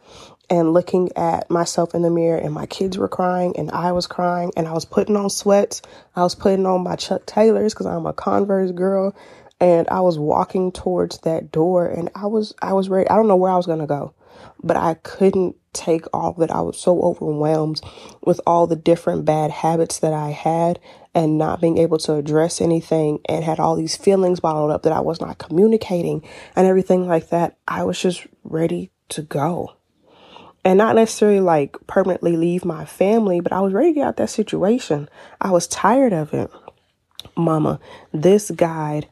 and 0.49 0.73
looking 0.73 1.09
at 1.15 1.49
myself 1.49 1.95
in 1.95 2.01
the 2.01 2.09
mirror 2.09 2.37
and 2.39 2.53
my 2.53 2.65
kids 2.65 2.97
were 2.97 3.09
crying 3.09 3.55
and 3.57 3.71
I 3.71 3.91
was 3.91 4.07
crying 4.07 4.51
and 4.57 4.67
I 4.67 4.73
was 4.73 4.85
putting 4.85 5.17
on 5.17 5.29
sweats. 5.29 5.81
I 6.15 6.23
was 6.23 6.35
putting 6.35 6.65
on 6.65 6.83
my 6.83 6.95
Chuck 6.95 7.25
Taylors 7.25 7.73
because 7.73 7.85
I'm 7.87 8.05
a 8.05 8.13
Converse 8.13 8.71
girl 8.71 9.15
and 9.59 9.87
I 9.89 10.01
was 10.01 10.19
walking 10.19 10.71
towards 10.71 11.19
that 11.19 11.51
door 11.51 11.87
and 11.87 12.09
I 12.15 12.27
was 12.27 12.53
I 12.61 12.73
was 12.73 12.89
ready. 12.89 13.09
I 13.09 13.15
don't 13.15 13.27
know 13.27 13.35
where 13.35 13.51
I 13.51 13.57
was 13.57 13.65
going 13.67 13.79
to 13.79 13.87
go, 13.87 14.13
but 14.63 14.77
I 14.77 14.95
couldn't 14.95 15.55
take 15.73 16.05
all 16.13 16.41
it. 16.41 16.51
I 16.51 16.61
was 16.61 16.79
so 16.79 17.01
overwhelmed 17.01 17.81
with 18.23 18.41
all 18.47 18.67
the 18.67 18.75
different 18.75 19.25
bad 19.25 19.51
habits 19.51 19.99
that 19.99 20.13
I 20.13 20.31
had 20.31 20.79
and 21.17 21.39
not 21.39 21.59
being 21.59 21.79
able 21.79 21.97
to 21.97 22.13
address 22.13 22.61
anything 22.61 23.19
and 23.27 23.43
had 23.43 23.59
all 23.59 23.75
these 23.75 23.97
feelings 23.97 24.39
bottled 24.39 24.69
up 24.69 24.83
that 24.83 24.93
I 24.93 24.99
was 24.99 25.19
not 25.19 25.39
communicating 25.39 26.23
and 26.55 26.67
everything 26.67 27.07
like 27.07 27.29
that, 27.29 27.57
I 27.67 27.85
was 27.85 27.99
just 27.99 28.27
ready 28.43 28.91
to 29.09 29.23
go. 29.23 29.73
And 30.63 30.77
not 30.77 30.93
necessarily 30.93 31.39
like 31.39 31.75
permanently 31.87 32.37
leave 32.37 32.63
my 32.63 32.85
family, 32.85 33.39
but 33.39 33.51
I 33.51 33.61
was 33.61 33.73
ready 33.73 33.89
to 33.89 33.93
get 33.95 34.07
out 34.07 34.17
that 34.17 34.29
situation. 34.29 35.09
I 35.41 35.49
was 35.49 35.65
tired 35.65 36.13
of 36.13 36.35
it. 36.35 36.51
Mama, 37.35 37.79
this 38.13 38.51
guide 38.51 39.07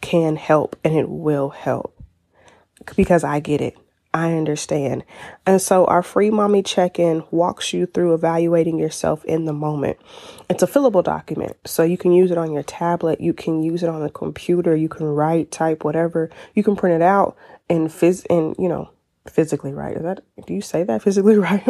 can 0.00 0.36
help 0.36 0.74
and 0.82 0.96
it 0.96 1.10
will 1.10 1.50
help 1.50 2.02
because 2.96 3.24
I 3.24 3.40
get 3.40 3.60
it. 3.60 3.76
I 4.16 4.32
understand. 4.32 5.04
And 5.44 5.60
so 5.60 5.84
our 5.84 6.02
free 6.02 6.30
mommy 6.30 6.62
check 6.62 6.98
in 6.98 7.22
walks 7.30 7.74
you 7.74 7.84
through 7.84 8.14
evaluating 8.14 8.78
yourself 8.78 9.22
in 9.26 9.44
the 9.44 9.52
moment. 9.52 9.98
It's 10.48 10.62
a 10.62 10.66
fillable 10.66 11.04
document. 11.04 11.58
So 11.66 11.82
you 11.82 11.98
can 11.98 12.12
use 12.12 12.30
it 12.30 12.38
on 12.38 12.50
your 12.50 12.62
tablet, 12.62 13.20
you 13.20 13.34
can 13.34 13.62
use 13.62 13.82
it 13.82 13.90
on 13.90 14.02
a 14.02 14.08
computer, 14.08 14.74
you 14.74 14.88
can 14.88 15.04
write, 15.04 15.50
type, 15.50 15.84
whatever. 15.84 16.30
You 16.54 16.62
can 16.62 16.76
print 16.76 16.96
it 16.96 17.04
out 17.04 17.36
and 17.68 17.88
phys 17.88 18.24
and 18.30 18.56
you 18.58 18.70
know, 18.70 18.88
physically 19.28 19.74
write. 19.74 19.98
Is 19.98 20.02
that 20.02 20.24
do 20.46 20.54
you 20.54 20.62
say 20.62 20.82
that 20.82 21.02
physically 21.02 21.36
write? 21.36 21.68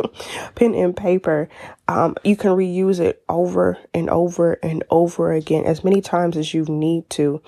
Pen 0.54 0.72
and 0.76 0.96
paper. 0.96 1.48
Um, 1.88 2.14
you 2.22 2.36
can 2.36 2.52
reuse 2.52 3.00
it 3.00 3.24
over 3.28 3.76
and 3.92 4.08
over 4.08 4.52
and 4.62 4.84
over 4.88 5.32
again 5.32 5.64
as 5.64 5.82
many 5.82 6.00
times 6.00 6.36
as 6.36 6.54
you 6.54 6.64
need 6.66 7.10
to 7.10 7.42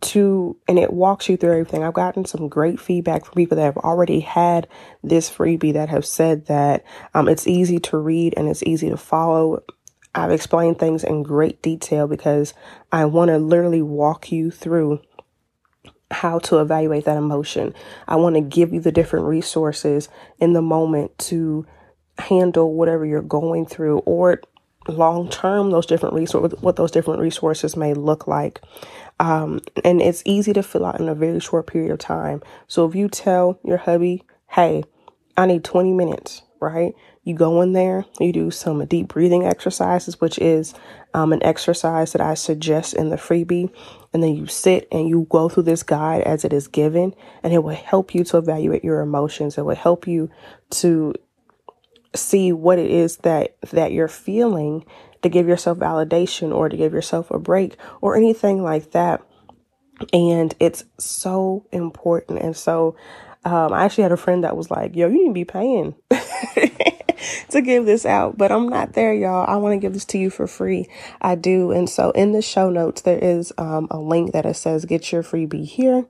to 0.00 0.56
and 0.68 0.78
it 0.78 0.92
walks 0.92 1.28
you 1.28 1.36
through 1.36 1.52
everything. 1.52 1.82
I've 1.82 1.94
gotten 1.94 2.24
some 2.24 2.48
great 2.48 2.78
feedback 2.80 3.24
from 3.24 3.34
people 3.34 3.56
that 3.56 3.64
have 3.64 3.76
already 3.78 4.20
had 4.20 4.68
this 5.02 5.30
freebie 5.30 5.72
that 5.72 5.88
have 5.88 6.06
said 6.06 6.46
that 6.46 6.84
um, 7.14 7.28
it's 7.28 7.46
easy 7.46 7.78
to 7.80 7.98
read 7.98 8.34
and 8.36 8.48
it's 8.48 8.62
easy 8.62 8.90
to 8.90 8.96
follow. 8.96 9.62
I've 10.14 10.30
explained 10.30 10.78
things 10.78 11.04
in 11.04 11.22
great 11.22 11.62
detail 11.62 12.06
because 12.06 12.54
I 12.92 13.04
want 13.06 13.28
to 13.30 13.38
literally 13.38 13.82
walk 13.82 14.30
you 14.30 14.50
through 14.50 15.00
how 16.10 16.38
to 16.38 16.58
evaluate 16.58 17.04
that 17.04 17.18
emotion. 17.18 17.74
I 18.06 18.16
want 18.16 18.36
to 18.36 18.40
give 18.40 18.72
you 18.72 18.80
the 18.80 18.92
different 18.92 19.26
resources 19.26 20.08
in 20.38 20.52
the 20.52 20.62
moment 20.62 21.16
to 21.18 21.66
handle 22.18 22.74
whatever 22.74 23.04
you're 23.04 23.22
going 23.22 23.66
through 23.66 23.98
or 23.98 24.40
long 24.88 25.28
term 25.28 25.70
those 25.70 25.86
different 25.86 26.14
resources 26.14 26.58
what 26.60 26.76
those 26.76 26.90
different 26.90 27.20
resources 27.20 27.76
may 27.76 27.94
look 27.94 28.26
like. 28.26 28.60
Um, 29.20 29.60
and 29.84 30.00
it's 30.00 30.22
easy 30.24 30.52
to 30.52 30.62
fill 30.62 30.86
out 30.86 31.00
in 31.00 31.08
a 31.08 31.14
very 31.14 31.40
short 31.40 31.66
period 31.66 31.90
of 31.90 31.98
time. 31.98 32.42
So 32.68 32.86
if 32.86 32.94
you 32.94 33.08
tell 33.08 33.58
your 33.64 33.78
hubby 33.78 34.24
hey 34.48 34.82
i 35.36 35.46
need 35.46 35.62
20 35.62 35.92
minutes 35.92 36.42
right 36.60 36.94
you 37.22 37.34
go 37.34 37.60
in 37.60 37.74
there 37.74 38.04
you 38.18 38.32
do 38.32 38.50
some 38.50 38.84
deep 38.86 39.08
breathing 39.08 39.44
exercises 39.44 40.20
which 40.20 40.38
is 40.38 40.74
um, 41.14 41.32
an 41.32 41.42
exercise 41.42 42.12
that 42.12 42.20
i 42.20 42.34
suggest 42.34 42.94
in 42.94 43.10
the 43.10 43.16
freebie. 43.16 43.70
And 44.12 44.22
then 44.22 44.34
you 44.34 44.46
sit 44.46 44.88
and 44.90 45.08
you 45.08 45.26
go 45.28 45.48
through 45.48 45.64
this 45.64 45.82
guide 45.82 46.22
as 46.22 46.44
it 46.44 46.52
is 46.52 46.66
given 46.66 47.14
and 47.42 47.52
it 47.52 47.62
will 47.62 47.74
help 47.74 48.14
you 48.14 48.24
to 48.24 48.38
evaluate 48.38 48.84
your 48.84 49.00
emotions. 49.00 49.58
It 49.58 49.64
will 49.64 49.74
help 49.74 50.06
you 50.06 50.30
to 50.70 51.14
see 52.14 52.52
what 52.52 52.78
it 52.78 52.90
is 52.90 53.18
that 53.18 53.56
that 53.70 53.92
you're 53.92 54.08
feeling 54.08 54.84
to 55.22 55.28
give 55.28 55.48
yourself 55.48 55.78
validation 55.78 56.54
or 56.54 56.68
to 56.68 56.76
give 56.76 56.92
yourself 56.92 57.30
a 57.30 57.38
break 57.38 57.76
or 58.00 58.16
anything 58.16 58.62
like 58.62 58.92
that. 58.92 59.22
And 60.12 60.54
it's 60.60 60.84
so 60.98 61.66
important. 61.72 62.40
And 62.40 62.56
so 62.56 62.96
um, 63.44 63.72
i 63.72 63.84
actually 63.84 64.02
had 64.02 64.12
a 64.12 64.16
friend 64.16 64.42
that 64.42 64.56
was 64.56 64.68
like 64.68 64.96
yo 64.96 65.06
you 65.06 65.18
need 65.18 65.28
to 65.28 65.32
be 65.32 65.44
paying 65.44 65.94
to 67.50 67.60
give 67.62 67.86
this 67.86 68.04
out. 68.06 68.38
But 68.38 68.52
i'm 68.52 68.68
not 68.68 68.94
there 68.94 69.12
y'all. 69.12 69.44
I 69.48 69.56
want 69.56 69.74
to 69.74 69.78
give 69.78 69.92
this 69.92 70.04
to 70.06 70.18
you 70.18 70.30
for 70.30 70.46
free. 70.46 70.88
I 71.20 71.34
do. 71.34 71.72
And 71.72 71.88
so 71.88 72.10
in 72.12 72.32
the 72.32 72.42
show 72.42 72.70
notes 72.70 73.02
there 73.02 73.18
is 73.18 73.52
um, 73.58 73.88
a 73.90 73.98
link 73.98 74.32
that 74.32 74.46
it 74.46 74.54
says 74.54 74.84
get 74.84 75.12
your 75.12 75.22
freebie 75.22 75.66
here. 75.66 76.06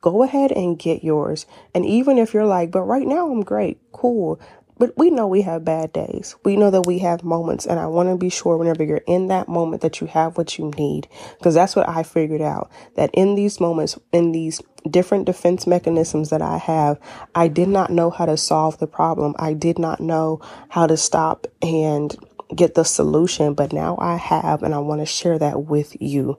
Go 0.00 0.22
ahead 0.22 0.52
and 0.52 0.78
get 0.78 1.02
yours. 1.02 1.46
And 1.74 1.84
even 1.84 2.18
if 2.18 2.32
you're 2.32 2.46
like, 2.46 2.70
but 2.70 2.82
right 2.82 3.06
now 3.06 3.30
I'm 3.30 3.42
great, 3.42 3.80
cool, 3.92 4.38
but 4.78 4.96
we 4.96 5.10
know 5.10 5.26
we 5.26 5.42
have 5.42 5.64
bad 5.64 5.92
days. 5.92 6.36
We 6.44 6.56
know 6.56 6.70
that 6.70 6.86
we 6.86 6.98
have 6.98 7.24
moments. 7.24 7.66
And 7.66 7.80
I 7.80 7.86
want 7.86 8.08
to 8.10 8.16
be 8.16 8.28
sure 8.28 8.56
whenever 8.56 8.84
you're 8.84 9.02
in 9.06 9.28
that 9.28 9.48
moment 9.48 9.82
that 9.82 10.00
you 10.00 10.06
have 10.08 10.36
what 10.36 10.58
you 10.58 10.70
need. 10.76 11.08
Because 11.38 11.54
that's 11.54 11.74
what 11.74 11.88
I 11.88 12.02
figured 12.02 12.42
out 12.42 12.70
that 12.94 13.10
in 13.14 13.34
these 13.34 13.58
moments, 13.58 13.98
in 14.12 14.32
these 14.32 14.60
different 14.88 15.24
defense 15.24 15.66
mechanisms 15.66 16.30
that 16.30 16.42
I 16.42 16.58
have, 16.58 17.00
I 17.34 17.48
did 17.48 17.68
not 17.68 17.90
know 17.90 18.10
how 18.10 18.26
to 18.26 18.36
solve 18.36 18.78
the 18.78 18.86
problem. 18.86 19.34
I 19.38 19.54
did 19.54 19.78
not 19.78 20.00
know 20.00 20.40
how 20.68 20.86
to 20.86 20.96
stop 20.96 21.46
and 21.62 22.14
get 22.54 22.74
the 22.74 22.84
solution. 22.84 23.54
But 23.54 23.72
now 23.72 23.96
I 23.98 24.16
have, 24.16 24.62
and 24.62 24.74
I 24.74 24.78
want 24.78 25.00
to 25.00 25.06
share 25.06 25.38
that 25.38 25.64
with 25.64 25.96
you. 26.00 26.38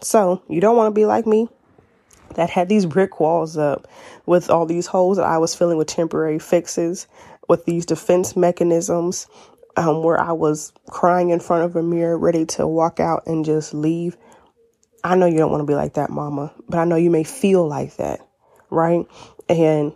So 0.00 0.42
you 0.48 0.60
don't 0.60 0.76
want 0.76 0.88
to 0.88 0.98
be 0.98 1.06
like 1.06 1.26
me 1.26 1.48
that 2.38 2.50
had 2.50 2.68
these 2.68 2.86
brick 2.86 3.18
walls 3.18 3.56
up 3.58 3.88
with 4.24 4.48
all 4.48 4.64
these 4.64 4.86
holes 4.86 5.16
that 5.16 5.26
I 5.26 5.38
was 5.38 5.56
filling 5.56 5.76
with 5.76 5.88
temporary 5.88 6.38
fixes 6.38 7.08
with 7.48 7.64
these 7.64 7.84
defense 7.84 8.36
mechanisms 8.36 9.26
um, 9.76 10.04
where 10.04 10.20
I 10.20 10.30
was 10.30 10.72
crying 10.88 11.30
in 11.30 11.40
front 11.40 11.64
of 11.64 11.74
a 11.74 11.82
mirror, 11.82 12.16
ready 12.16 12.46
to 12.46 12.64
walk 12.64 13.00
out 13.00 13.24
and 13.26 13.44
just 13.44 13.74
leave. 13.74 14.16
I 15.02 15.16
know 15.16 15.26
you 15.26 15.38
don't 15.38 15.50
want 15.50 15.62
to 15.62 15.66
be 15.66 15.74
like 15.74 15.94
that, 15.94 16.10
mama, 16.10 16.54
but 16.68 16.78
I 16.78 16.84
know 16.84 16.94
you 16.94 17.10
may 17.10 17.24
feel 17.24 17.66
like 17.66 17.96
that, 17.96 18.20
right? 18.70 19.04
And 19.48 19.92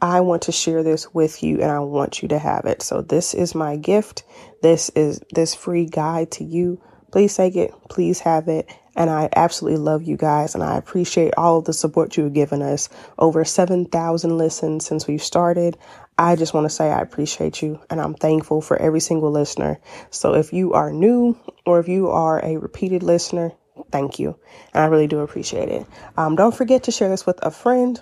I 0.00 0.20
want 0.20 0.42
to 0.42 0.52
share 0.52 0.84
this 0.84 1.12
with 1.12 1.42
you 1.42 1.60
and 1.60 1.72
I 1.72 1.80
want 1.80 2.22
you 2.22 2.28
to 2.28 2.38
have 2.38 2.66
it. 2.66 2.82
So 2.82 3.02
this 3.02 3.34
is 3.34 3.52
my 3.52 3.74
gift. 3.74 4.22
This 4.62 4.90
is 4.90 5.20
this 5.32 5.56
free 5.56 5.86
guide 5.86 6.30
to 6.32 6.44
you. 6.44 6.80
Please 7.10 7.34
take 7.34 7.56
it. 7.56 7.72
Please 7.90 8.20
have 8.20 8.46
it. 8.46 8.70
And 8.96 9.10
I 9.10 9.28
absolutely 9.36 9.78
love 9.78 10.02
you 10.02 10.16
guys 10.16 10.54
and 10.54 10.64
I 10.64 10.76
appreciate 10.76 11.34
all 11.36 11.58
of 11.58 11.66
the 11.66 11.72
support 11.72 12.16
you 12.16 12.24
have 12.24 12.32
given 12.32 12.62
us. 12.62 12.88
Over 13.18 13.44
7,000 13.44 14.36
listens 14.36 14.86
since 14.86 15.06
we've 15.06 15.22
started. 15.22 15.76
I 16.18 16.34
just 16.34 16.54
want 16.54 16.64
to 16.64 16.70
say 16.70 16.90
I 16.90 17.00
appreciate 17.00 17.60
you 17.60 17.78
and 17.90 18.00
I'm 18.00 18.14
thankful 18.14 18.62
for 18.62 18.80
every 18.80 19.00
single 19.00 19.30
listener. 19.30 19.78
So 20.10 20.34
if 20.34 20.52
you 20.52 20.72
are 20.72 20.90
new 20.90 21.38
or 21.66 21.78
if 21.78 21.88
you 21.88 22.08
are 22.08 22.42
a 22.42 22.56
repeated 22.56 23.02
listener, 23.02 23.52
thank 23.92 24.18
you. 24.18 24.38
And 24.72 24.82
I 24.82 24.86
really 24.86 25.06
do 25.06 25.20
appreciate 25.20 25.68
it. 25.68 25.86
Um, 26.16 26.34
don't 26.34 26.54
forget 26.54 26.84
to 26.84 26.90
share 26.90 27.10
this 27.10 27.26
with 27.26 27.38
a 27.42 27.50
friend. 27.50 28.00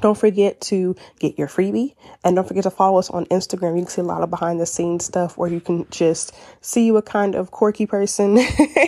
Don't 0.00 0.16
forget 0.16 0.60
to 0.62 0.94
get 1.18 1.38
your 1.38 1.48
freebie 1.48 1.94
and 2.24 2.36
don't 2.36 2.46
forget 2.46 2.64
to 2.64 2.70
follow 2.70 2.98
us 2.98 3.10
on 3.10 3.26
Instagram. 3.26 3.76
You 3.76 3.82
can 3.82 3.90
see 3.90 4.00
a 4.02 4.04
lot 4.04 4.22
of 4.22 4.30
behind 4.30 4.60
the 4.60 4.66
scenes 4.66 5.04
stuff 5.04 5.36
where 5.38 5.50
you 5.50 5.60
can 5.60 5.88
just 5.90 6.34
see 6.60 6.90
what 6.90 7.06
kind 7.06 7.34
of 7.34 7.50
quirky 7.50 7.86
person, 7.86 8.38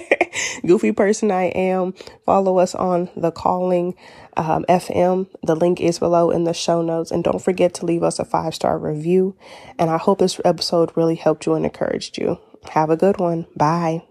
goofy 0.67 0.93
person 0.93 1.31
I 1.31 1.45
am. 1.45 1.95
Follow 2.27 2.59
us 2.59 2.75
on 2.75 3.11
the 3.17 3.31
calling 3.31 3.95
um, 4.37 4.65
FM. 4.69 5.29
The 5.43 5.57
link 5.57 5.81
is 5.81 5.99
below 5.99 6.31
in 6.31 6.45
the 6.45 6.55
show 6.55 6.83
notes. 6.83 7.11
And 7.11 7.25
don't 7.25 7.43
forget 7.43 7.75
to 7.75 7.87
leave 7.87 8.03
us 8.03 8.19
a 8.19 8.25
five 8.25 8.55
star 8.55 8.79
review. 8.79 9.37
And 9.79 9.91
I 9.91 9.99
hope 9.99 10.19
this 10.19 10.41
episode 10.45 10.93
really 10.97 11.17
helped 11.17 11.47
you 11.47 11.55
and 11.55 11.65
encouraged 11.65 12.19
you. 12.19 12.39
Have 12.71 12.91
a 12.91 12.97
good 12.97 13.19
one. 13.19 13.47
Bye. 13.57 14.03